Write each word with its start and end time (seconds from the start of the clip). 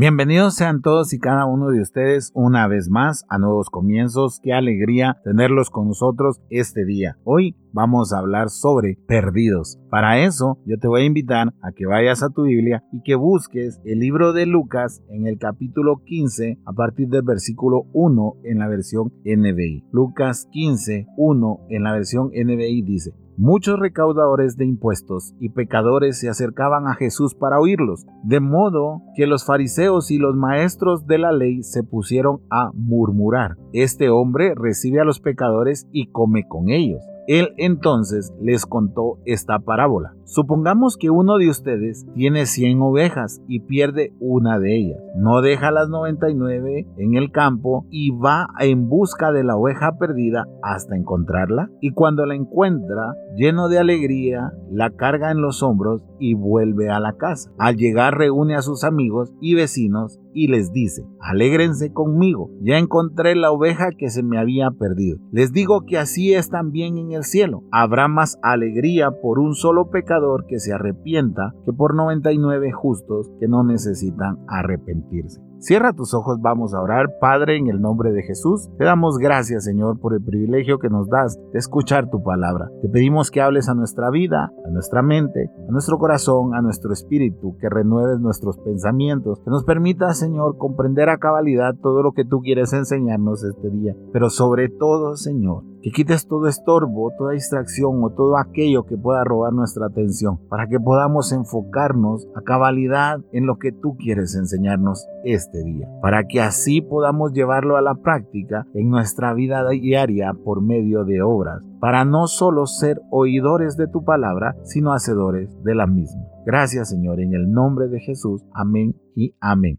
Bienvenidos 0.00 0.54
sean 0.54 0.80
todos 0.80 1.12
y 1.12 1.18
cada 1.18 1.44
uno 1.44 1.68
de 1.68 1.82
ustedes 1.82 2.30
una 2.32 2.66
vez 2.68 2.88
más 2.88 3.26
a 3.28 3.36
Nuevos 3.36 3.68
Comienzos. 3.68 4.40
Qué 4.42 4.54
alegría 4.54 5.20
tenerlos 5.24 5.68
con 5.68 5.88
nosotros 5.88 6.40
este 6.48 6.86
día. 6.86 7.18
Hoy 7.24 7.54
vamos 7.74 8.14
a 8.14 8.18
hablar 8.20 8.48
sobre 8.48 8.96
perdidos. 9.06 9.78
Para 9.90 10.24
eso 10.24 10.56
yo 10.64 10.78
te 10.78 10.88
voy 10.88 11.02
a 11.02 11.04
invitar 11.04 11.52
a 11.60 11.72
que 11.72 11.84
vayas 11.84 12.22
a 12.22 12.30
tu 12.30 12.44
Biblia 12.44 12.82
y 12.94 13.02
que 13.02 13.14
busques 13.14 13.78
el 13.84 13.98
libro 13.98 14.32
de 14.32 14.46
Lucas 14.46 15.02
en 15.10 15.26
el 15.26 15.36
capítulo 15.36 16.00
15 16.02 16.60
a 16.64 16.72
partir 16.72 17.08
del 17.08 17.20
versículo 17.20 17.82
1 17.92 18.36
en 18.44 18.58
la 18.58 18.68
versión 18.68 19.12
NBI. 19.26 19.84
Lucas 19.92 20.48
15, 20.50 21.08
1 21.18 21.60
en 21.68 21.82
la 21.82 21.92
versión 21.92 22.28
NBI 22.28 22.80
dice, 22.80 23.12
Muchos 23.42 23.80
recaudadores 23.80 24.58
de 24.58 24.66
impuestos 24.66 25.34
y 25.40 25.48
pecadores 25.48 26.20
se 26.20 26.28
acercaban 26.28 26.86
a 26.86 26.94
Jesús 26.94 27.34
para 27.34 27.58
oírlos, 27.58 28.04
de 28.22 28.38
modo 28.38 29.00
que 29.16 29.26
los 29.26 29.46
fariseos 29.46 30.10
y 30.10 30.18
los 30.18 30.36
maestros 30.36 31.06
de 31.06 31.16
la 31.16 31.32
ley 31.32 31.62
se 31.62 31.82
pusieron 31.82 32.42
a 32.50 32.70
murmurar. 32.74 33.56
Este 33.72 34.10
hombre 34.10 34.52
recibe 34.54 35.00
a 35.00 35.04
los 35.04 35.20
pecadores 35.20 35.88
y 35.90 36.10
come 36.10 36.46
con 36.46 36.68
ellos. 36.68 37.02
Él 37.26 37.54
entonces 37.56 38.32
les 38.40 38.66
contó 38.66 39.18
esta 39.24 39.58
parábola. 39.58 40.14
Supongamos 40.24 40.96
que 40.96 41.10
uno 41.10 41.38
de 41.38 41.48
ustedes 41.48 42.06
tiene 42.14 42.46
100 42.46 42.80
ovejas 42.82 43.42
y 43.48 43.60
pierde 43.60 44.12
una 44.20 44.60
de 44.60 44.76
ellas. 44.76 45.00
No 45.16 45.40
deja 45.40 45.72
las 45.72 45.88
99 45.88 46.86
en 46.96 47.14
el 47.16 47.32
campo 47.32 47.84
y 47.90 48.10
va 48.10 48.46
en 48.60 48.88
busca 48.88 49.32
de 49.32 49.42
la 49.42 49.56
oveja 49.56 49.98
perdida 49.98 50.46
hasta 50.62 50.96
encontrarla. 50.96 51.68
Y 51.80 51.92
cuando 51.92 52.26
la 52.26 52.36
encuentra, 52.36 53.14
lleno 53.34 53.68
de 53.68 53.78
alegría, 53.78 54.52
la 54.70 54.90
carga 54.90 55.32
en 55.32 55.40
los 55.40 55.64
hombros 55.64 56.04
y 56.20 56.34
vuelve 56.34 56.90
a 56.90 57.00
la 57.00 57.14
casa. 57.14 57.50
Al 57.58 57.76
llegar 57.76 58.16
reúne 58.16 58.54
a 58.54 58.62
sus 58.62 58.84
amigos 58.84 59.34
y 59.40 59.54
vecinos 59.54 60.19
y 60.32 60.48
les 60.48 60.72
dice, 60.72 61.06
alégrense 61.20 61.92
conmigo, 61.92 62.50
ya 62.60 62.78
encontré 62.78 63.34
la 63.34 63.50
oveja 63.50 63.90
que 63.96 64.10
se 64.10 64.22
me 64.22 64.38
había 64.38 64.70
perdido. 64.70 65.18
Les 65.32 65.52
digo 65.52 65.84
que 65.86 65.98
así 65.98 66.34
es 66.34 66.50
también 66.50 66.98
en 66.98 67.12
el 67.12 67.24
cielo. 67.24 67.62
Habrá 67.72 68.08
más 68.08 68.38
alegría 68.42 69.10
por 69.10 69.38
un 69.38 69.54
solo 69.54 69.90
pecador 69.90 70.46
que 70.46 70.58
se 70.58 70.72
arrepienta 70.72 71.54
que 71.64 71.72
por 71.72 71.94
99 71.94 72.72
justos 72.72 73.30
que 73.40 73.48
no 73.48 73.64
necesitan 73.64 74.38
arrepentirse. 74.48 75.49
Cierra 75.60 75.92
tus 75.92 76.14
ojos, 76.14 76.40
vamos 76.40 76.72
a 76.72 76.80
orar. 76.80 77.18
Padre, 77.20 77.58
en 77.58 77.66
el 77.66 77.82
nombre 77.82 78.12
de 78.12 78.22
Jesús, 78.22 78.70
te 78.78 78.84
damos 78.84 79.18
gracias, 79.18 79.62
Señor, 79.62 80.00
por 80.00 80.14
el 80.14 80.24
privilegio 80.24 80.78
que 80.78 80.88
nos 80.88 81.06
das 81.10 81.38
de 81.52 81.58
escuchar 81.58 82.08
tu 82.08 82.22
palabra. 82.22 82.70
Te 82.80 82.88
pedimos 82.88 83.30
que 83.30 83.42
hables 83.42 83.68
a 83.68 83.74
nuestra 83.74 84.08
vida, 84.08 84.50
a 84.64 84.70
nuestra 84.70 85.02
mente, 85.02 85.50
a 85.68 85.70
nuestro 85.70 85.98
corazón, 85.98 86.54
a 86.54 86.62
nuestro 86.62 86.94
espíritu, 86.94 87.58
que 87.58 87.68
renueves 87.68 88.20
nuestros 88.20 88.56
pensamientos, 88.56 89.38
que 89.44 89.50
nos 89.50 89.64
permitas, 89.64 90.18
Señor, 90.18 90.56
comprender 90.56 91.10
a 91.10 91.18
cabalidad 91.18 91.74
todo 91.74 92.02
lo 92.02 92.12
que 92.12 92.24
tú 92.24 92.40
quieres 92.40 92.72
enseñarnos 92.72 93.44
este 93.44 93.68
día. 93.68 93.94
Pero 94.14 94.30
sobre 94.30 94.70
todo, 94.70 95.14
Señor, 95.16 95.64
que 95.82 95.90
quites 95.90 96.26
todo 96.26 96.46
estorbo, 96.46 97.10
toda 97.18 97.32
distracción 97.32 98.02
o 98.02 98.10
todo 98.10 98.38
aquello 98.38 98.84
que 98.84 98.96
pueda 98.96 99.24
robar 99.24 99.52
nuestra 99.52 99.86
atención, 99.86 100.38
para 100.48 100.68
que 100.68 100.80
podamos 100.80 101.32
enfocarnos 101.32 102.28
a 102.34 102.42
cabalidad 102.42 103.20
en 103.32 103.46
lo 103.46 103.58
que 103.58 103.72
tú 103.72 103.96
quieres 103.98 104.34
enseñarnos 104.34 105.06
este 105.24 105.49
día, 105.58 105.88
para 106.00 106.24
que 106.26 106.40
así 106.40 106.80
podamos 106.80 107.32
llevarlo 107.32 107.76
a 107.76 107.82
la 107.82 107.94
práctica 107.94 108.66
en 108.74 108.88
nuestra 108.88 109.34
vida 109.34 109.68
diaria 109.68 110.32
por 110.32 110.62
medio 110.62 111.04
de 111.04 111.22
obras, 111.22 111.62
para 111.80 112.04
no 112.04 112.26
solo 112.26 112.66
ser 112.66 113.00
oidores 113.10 113.76
de 113.76 113.88
tu 113.88 114.04
palabra, 114.04 114.56
sino 114.62 114.92
hacedores 114.92 115.62
de 115.62 115.74
la 115.74 115.86
misma. 115.86 116.22
Gracias 116.46 116.90
Señor, 116.90 117.20
en 117.20 117.34
el 117.34 117.50
nombre 117.50 117.88
de 117.88 118.00
Jesús. 118.00 118.44
Amén 118.54 118.94
y 119.14 119.34
amén. 119.40 119.78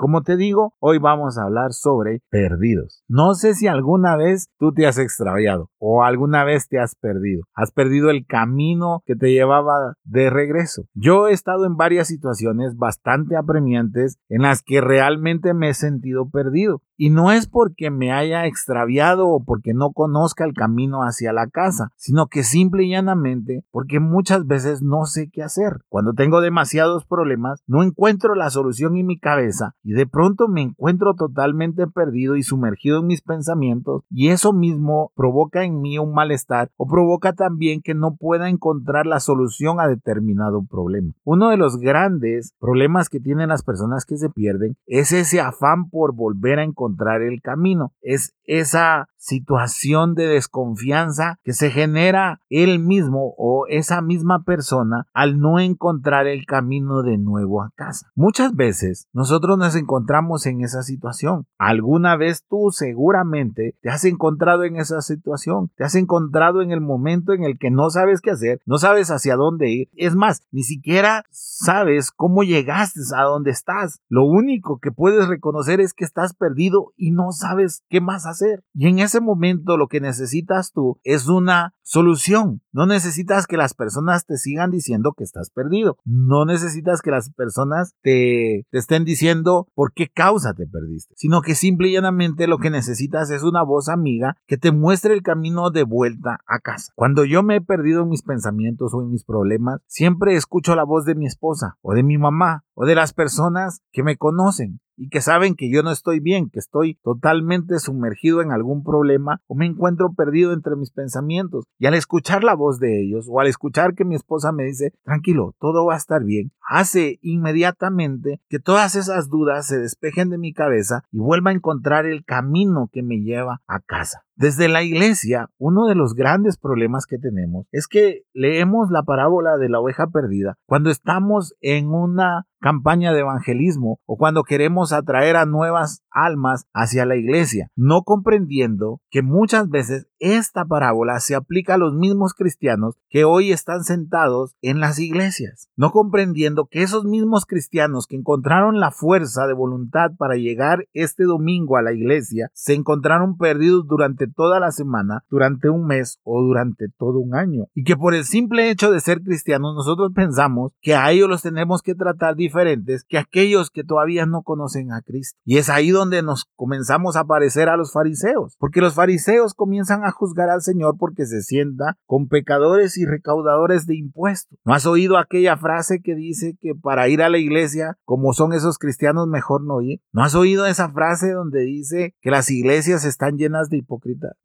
Como 0.00 0.22
te 0.22 0.36
digo, 0.36 0.74
hoy 0.78 0.98
vamos 0.98 1.38
a 1.38 1.42
hablar 1.42 1.72
sobre 1.72 2.20
perdidos. 2.30 3.02
No 3.08 3.34
sé 3.34 3.54
si 3.54 3.66
alguna 3.66 4.16
vez 4.16 4.48
tú 4.56 4.72
te 4.72 4.86
has 4.86 4.96
extraviado 4.96 5.70
o 5.78 6.04
alguna 6.04 6.44
vez 6.44 6.68
te 6.68 6.78
has 6.78 6.94
perdido. 6.94 7.42
Has 7.52 7.72
perdido 7.72 8.08
el 8.10 8.24
camino 8.24 9.02
que 9.06 9.16
te 9.16 9.32
llevaba 9.32 9.94
de 10.04 10.30
regreso. 10.30 10.84
Yo 10.94 11.26
he 11.26 11.32
estado 11.32 11.66
en 11.66 11.76
varias 11.76 12.06
situaciones 12.06 12.76
bastante 12.76 13.36
apremiantes 13.36 14.18
en 14.28 14.42
las 14.42 14.62
que 14.62 14.80
realmente 14.80 15.52
me 15.52 15.70
he 15.70 15.74
sentido 15.74 16.30
perdido. 16.30 16.80
Y 17.00 17.10
no 17.10 17.30
es 17.30 17.46
porque 17.46 17.92
me 17.92 18.10
haya 18.10 18.46
extraviado 18.46 19.28
o 19.28 19.44
porque 19.44 19.72
no 19.72 19.92
conozca 19.92 20.44
el 20.44 20.52
camino 20.52 21.04
hacia 21.04 21.32
la 21.32 21.46
casa, 21.46 21.92
sino 21.94 22.26
que 22.26 22.42
simple 22.42 22.82
y 22.82 22.90
llanamente 22.90 23.64
porque 23.70 24.00
muchas 24.00 24.48
veces 24.48 24.82
no 24.82 25.04
sé 25.04 25.30
qué 25.32 25.44
hacer. 25.44 25.82
Cuando 25.88 26.12
tengo 26.14 26.40
demasiados 26.40 27.04
problemas, 27.06 27.62
no 27.68 27.84
encuentro 27.84 28.34
la 28.34 28.50
solución 28.50 28.96
en 28.96 29.06
mi 29.06 29.16
cabeza 29.16 29.76
y 29.84 29.92
de 29.92 30.08
pronto 30.08 30.48
me 30.48 30.60
encuentro 30.60 31.14
totalmente 31.14 31.86
perdido 31.86 32.34
y 32.34 32.42
sumergido 32.42 32.98
en 32.98 33.06
mis 33.06 33.22
pensamientos 33.22 34.02
y 34.10 34.30
eso 34.30 34.52
mismo 34.52 35.12
provoca 35.14 35.62
en 35.62 35.80
mí 35.80 36.00
un 36.00 36.12
malestar 36.12 36.72
o 36.76 36.88
provoca 36.88 37.32
también 37.32 37.80
que 37.80 37.94
no 37.94 38.16
pueda 38.16 38.48
encontrar 38.48 39.06
la 39.06 39.20
solución 39.20 39.78
a 39.78 39.86
determinado 39.86 40.64
problema. 40.64 41.12
Uno 41.22 41.50
de 41.50 41.58
los 41.58 41.78
grandes 41.78 42.54
problemas 42.58 43.08
que 43.08 43.20
tienen 43.20 43.50
las 43.50 43.62
personas 43.62 44.04
que 44.04 44.16
se 44.16 44.30
pierden 44.30 44.76
es 44.88 45.12
ese 45.12 45.40
afán 45.40 45.90
por 45.90 46.12
volver 46.12 46.58
a 46.58 46.64
encontrar 46.64 46.87
encontrar 46.88 47.22
el 47.22 47.40
camino. 47.42 47.92
Es 48.00 48.34
esa 48.48 49.08
situación 49.18 50.14
de 50.14 50.26
desconfianza 50.26 51.38
que 51.44 51.52
se 51.52 51.70
genera 51.70 52.40
él 52.48 52.78
mismo 52.78 53.34
o 53.36 53.66
esa 53.68 54.00
misma 54.00 54.44
persona 54.44 55.06
al 55.12 55.38
no 55.38 55.60
encontrar 55.60 56.26
el 56.26 56.46
camino 56.46 57.02
de 57.02 57.18
nuevo 57.18 57.62
a 57.62 57.70
casa. 57.74 58.10
Muchas 58.14 58.54
veces 58.54 59.06
nosotros 59.12 59.58
nos 59.58 59.74
encontramos 59.76 60.46
en 60.46 60.62
esa 60.62 60.82
situación. 60.82 61.46
Alguna 61.58 62.16
vez 62.16 62.44
tú 62.48 62.70
seguramente 62.70 63.74
te 63.82 63.90
has 63.90 64.04
encontrado 64.04 64.64
en 64.64 64.76
esa 64.76 65.02
situación, 65.02 65.70
te 65.76 65.84
has 65.84 65.94
encontrado 65.94 66.62
en 66.62 66.70
el 66.70 66.80
momento 66.80 67.34
en 67.34 67.44
el 67.44 67.58
que 67.58 67.70
no 67.70 67.90
sabes 67.90 68.22
qué 68.22 68.30
hacer, 68.30 68.60
no 68.64 68.78
sabes 68.78 69.10
hacia 69.10 69.36
dónde 69.36 69.68
ir. 69.68 69.88
Es 69.94 70.14
más, 70.14 70.42
ni 70.52 70.62
siquiera 70.62 71.24
sabes 71.30 72.12
cómo 72.12 72.44
llegaste 72.44 73.00
a 73.14 73.24
donde 73.24 73.50
estás. 73.50 74.00
Lo 74.08 74.24
único 74.24 74.78
que 74.78 74.92
puedes 74.92 75.28
reconocer 75.28 75.80
es 75.80 75.92
que 75.92 76.04
estás 76.04 76.32
perdido 76.32 76.92
y 76.96 77.10
no 77.10 77.32
sabes 77.32 77.82
qué 77.90 78.00
más 78.00 78.24
hacer. 78.24 78.37
Y 78.74 78.88
en 78.88 78.98
ese 78.98 79.20
momento 79.20 79.76
lo 79.76 79.88
que 79.88 80.00
necesitas 80.00 80.72
tú 80.72 80.98
es 81.04 81.28
una 81.28 81.74
solución. 81.82 82.60
No 82.72 82.86
necesitas 82.86 83.46
que 83.46 83.56
las 83.56 83.74
personas 83.74 84.26
te 84.26 84.36
sigan 84.36 84.70
diciendo 84.70 85.14
que 85.16 85.24
estás 85.24 85.50
perdido. 85.50 85.96
No 86.04 86.44
necesitas 86.44 87.00
que 87.00 87.10
las 87.10 87.30
personas 87.30 87.94
te, 88.02 88.66
te 88.70 88.78
estén 88.78 89.04
diciendo 89.04 89.68
por 89.74 89.92
qué 89.92 90.08
causa 90.08 90.54
te 90.54 90.66
perdiste. 90.66 91.14
Sino 91.16 91.40
que 91.40 91.54
simple 91.54 91.88
y 91.88 91.94
llanamente 91.94 92.46
lo 92.46 92.58
que 92.58 92.70
necesitas 92.70 93.30
es 93.30 93.42
una 93.42 93.62
voz 93.62 93.88
amiga 93.88 94.36
que 94.46 94.58
te 94.58 94.70
muestre 94.72 95.14
el 95.14 95.22
camino 95.22 95.70
de 95.70 95.84
vuelta 95.84 96.40
a 96.46 96.60
casa. 96.60 96.92
Cuando 96.94 97.24
yo 97.24 97.42
me 97.42 97.56
he 97.56 97.60
perdido 97.60 98.02
en 98.02 98.10
mis 98.10 98.22
pensamientos 98.22 98.92
o 98.94 99.02
en 99.02 99.10
mis 99.10 99.24
problemas, 99.24 99.80
siempre 99.86 100.34
escucho 100.34 100.74
la 100.74 100.84
voz 100.84 101.04
de 101.04 101.14
mi 101.14 101.26
esposa 101.26 101.78
o 101.80 101.94
de 101.94 102.02
mi 102.02 102.18
mamá 102.18 102.64
o 102.74 102.84
de 102.84 102.94
las 102.94 103.12
personas 103.12 103.80
que 103.92 104.02
me 104.02 104.16
conocen 104.16 104.80
y 104.98 105.08
que 105.08 105.20
saben 105.20 105.54
que 105.54 105.70
yo 105.70 105.82
no 105.82 105.92
estoy 105.92 106.20
bien, 106.20 106.50
que 106.50 106.58
estoy 106.58 106.98
totalmente 107.02 107.78
sumergido 107.78 108.42
en 108.42 108.50
algún 108.50 108.82
problema 108.82 109.40
o 109.46 109.54
me 109.54 109.66
encuentro 109.66 110.12
perdido 110.12 110.52
entre 110.52 110.76
mis 110.76 110.90
pensamientos. 110.90 111.64
Y 111.78 111.86
al 111.86 111.94
escuchar 111.94 112.44
la 112.44 112.54
voz 112.54 112.78
de 112.80 113.00
ellos 113.00 113.26
o 113.30 113.40
al 113.40 113.46
escuchar 113.46 113.94
que 113.94 114.04
mi 114.04 114.16
esposa 114.16 114.52
me 114.52 114.64
dice, 114.64 114.92
tranquilo, 115.04 115.54
todo 115.60 115.86
va 115.86 115.94
a 115.94 115.98
estar 115.98 116.24
bien, 116.24 116.50
hace 116.68 117.18
inmediatamente 117.22 118.40
que 118.48 118.58
todas 118.58 118.96
esas 118.96 119.28
dudas 119.28 119.66
se 119.66 119.78
despejen 119.78 120.30
de 120.30 120.38
mi 120.38 120.52
cabeza 120.52 121.04
y 121.12 121.18
vuelva 121.18 121.50
a 121.50 121.54
encontrar 121.54 122.04
el 122.04 122.24
camino 122.24 122.90
que 122.92 123.02
me 123.02 123.20
lleva 123.20 123.62
a 123.66 123.80
casa. 123.80 124.24
Desde 124.38 124.68
la 124.68 124.84
iglesia, 124.84 125.50
uno 125.58 125.86
de 125.86 125.96
los 125.96 126.14
grandes 126.14 126.58
problemas 126.58 127.06
que 127.06 127.18
tenemos 127.18 127.66
es 127.72 127.88
que 127.88 128.22
leemos 128.32 128.88
la 128.88 129.02
parábola 129.02 129.56
de 129.56 129.68
la 129.68 129.80
oveja 129.80 130.06
perdida 130.06 130.54
cuando 130.64 130.90
estamos 130.90 131.56
en 131.60 131.88
una 131.88 132.46
campaña 132.60 133.12
de 133.12 133.20
evangelismo 133.20 134.00
o 134.04 134.16
cuando 134.16 134.42
queremos 134.42 134.92
atraer 134.92 135.36
a 135.36 135.46
nuevas 135.46 136.02
almas 136.10 136.66
hacia 136.72 137.06
la 137.06 137.16
iglesia, 137.16 137.70
no 137.76 138.02
comprendiendo 138.02 139.00
que 139.10 139.22
muchas 139.22 139.68
veces 139.68 140.08
esta 140.18 140.64
parábola 140.64 141.20
se 141.20 141.36
aplica 141.36 141.74
a 141.74 141.78
los 141.78 141.94
mismos 141.94 142.34
cristianos 142.34 142.96
que 143.08 143.24
hoy 143.24 143.52
están 143.52 143.84
sentados 143.84 144.56
en 144.60 144.80
las 144.80 144.98
iglesias, 144.98 145.68
no 145.76 145.90
comprendiendo 145.90 146.66
que 146.66 146.82
esos 146.82 147.04
mismos 147.04 147.46
cristianos 147.46 148.06
que 148.06 148.16
encontraron 148.16 148.80
la 148.80 148.90
fuerza 148.90 149.46
de 149.46 149.54
voluntad 149.54 150.10
para 150.18 150.34
llegar 150.34 150.86
este 150.92 151.24
domingo 151.24 151.76
a 151.76 151.82
la 151.82 151.92
iglesia 151.92 152.50
se 152.54 152.74
encontraron 152.74 153.36
perdidos 153.36 153.86
durante 153.86 154.27
toda 154.34 154.60
la 154.60 154.70
semana, 154.70 155.24
durante 155.30 155.68
un 155.68 155.86
mes 155.86 156.18
o 156.22 156.42
durante 156.42 156.86
todo 156.98 157.18
un 157.18 157.34
año. 157.34 157.66
Y 157.74 157.84
que 157.84 157.96
por 157.96 158.14
el 158.14 158.24
simple 158.24 158.70
hecho 158.70 158.90
de 158.90 159.00
ser 159.00 159.22
cristianos 159.22 159.74
nosotros 159.74 160.12
pensamos 160.14 160.72
que 160.80 160.94
a 160.94 161.10
ellos 161.10 161.28
los 161.28 161.42
tenemos 161.42 161.82
que 161.82 161.94
tratar 161.94 162.36
diferentes 162.36 163.04
que 163.08 163.18
aquellos 163.18 163.70
que 163.70 163.84
todavía 163.84 164.26
no 164.26 164.42
conocen 164.42 164.92
a 164.92 165.02
Cristo. 165.02 165.38
Y 165.44 165.58
es 165.58 165.68
ahí 165.68 165.90
donde 165.90 166.22
nos 166.22 166.46
comenzamos 166.56 167.16
a 167.16 167.24
parecer 167.24 167.68
a 167.68 167.76
los 167.76 167.92
fariseos, 167.92 168.56
porque 168.58 168.80
los 168.80 168.94
fariseos 168.94 169.54
comienzan 169.54 170.04
a 170.04 170.10
juzgar 170.10 170.50
al 170.50 170.62
Señor 170.62 170.96
porque 170.98 171.26
se 171.26 171.42
sienta 171.42 171.96
con 172.06 172.28
pecadores 172.28 172.96
y 172.98 173.06
recaudadores 173.06 173.86
de 173.86 173.96
impuestos. 173.96 174.58
¿No 174.64 174.74
has 174.74 174.86
oído 174.86 175.18
aquella 175.18 175.56
frase 175.56 176.00
que 176.02 176.14
dice 176.14 176.56
que 176.60 176.74
para 176.74 177.08
ir 177.08 177.22
a 177.22 177.28
la 177.28 177.38
iglesia, 177.38 177.98
como 178.04 178.32
son 178.32 178.52
esos 178.52 178.78
cristianos, 178.78 179.28
mejor 179.28 179.64
no 179.64 179.80
ir? 179.80 180.00
¿No 180.12 180.22
has 180.22 180.34
oído 180.34 180.66
esa 180.66 180.90
frase 180.90 181.32
donde 181.32 181.60
dice 181.62 182.14
que 182.20 182.30
las 182.30 182.50
iglesias 182.50 183.04
están 183.04 183.36
llenas 183.36 183.70
de 183.70 183.78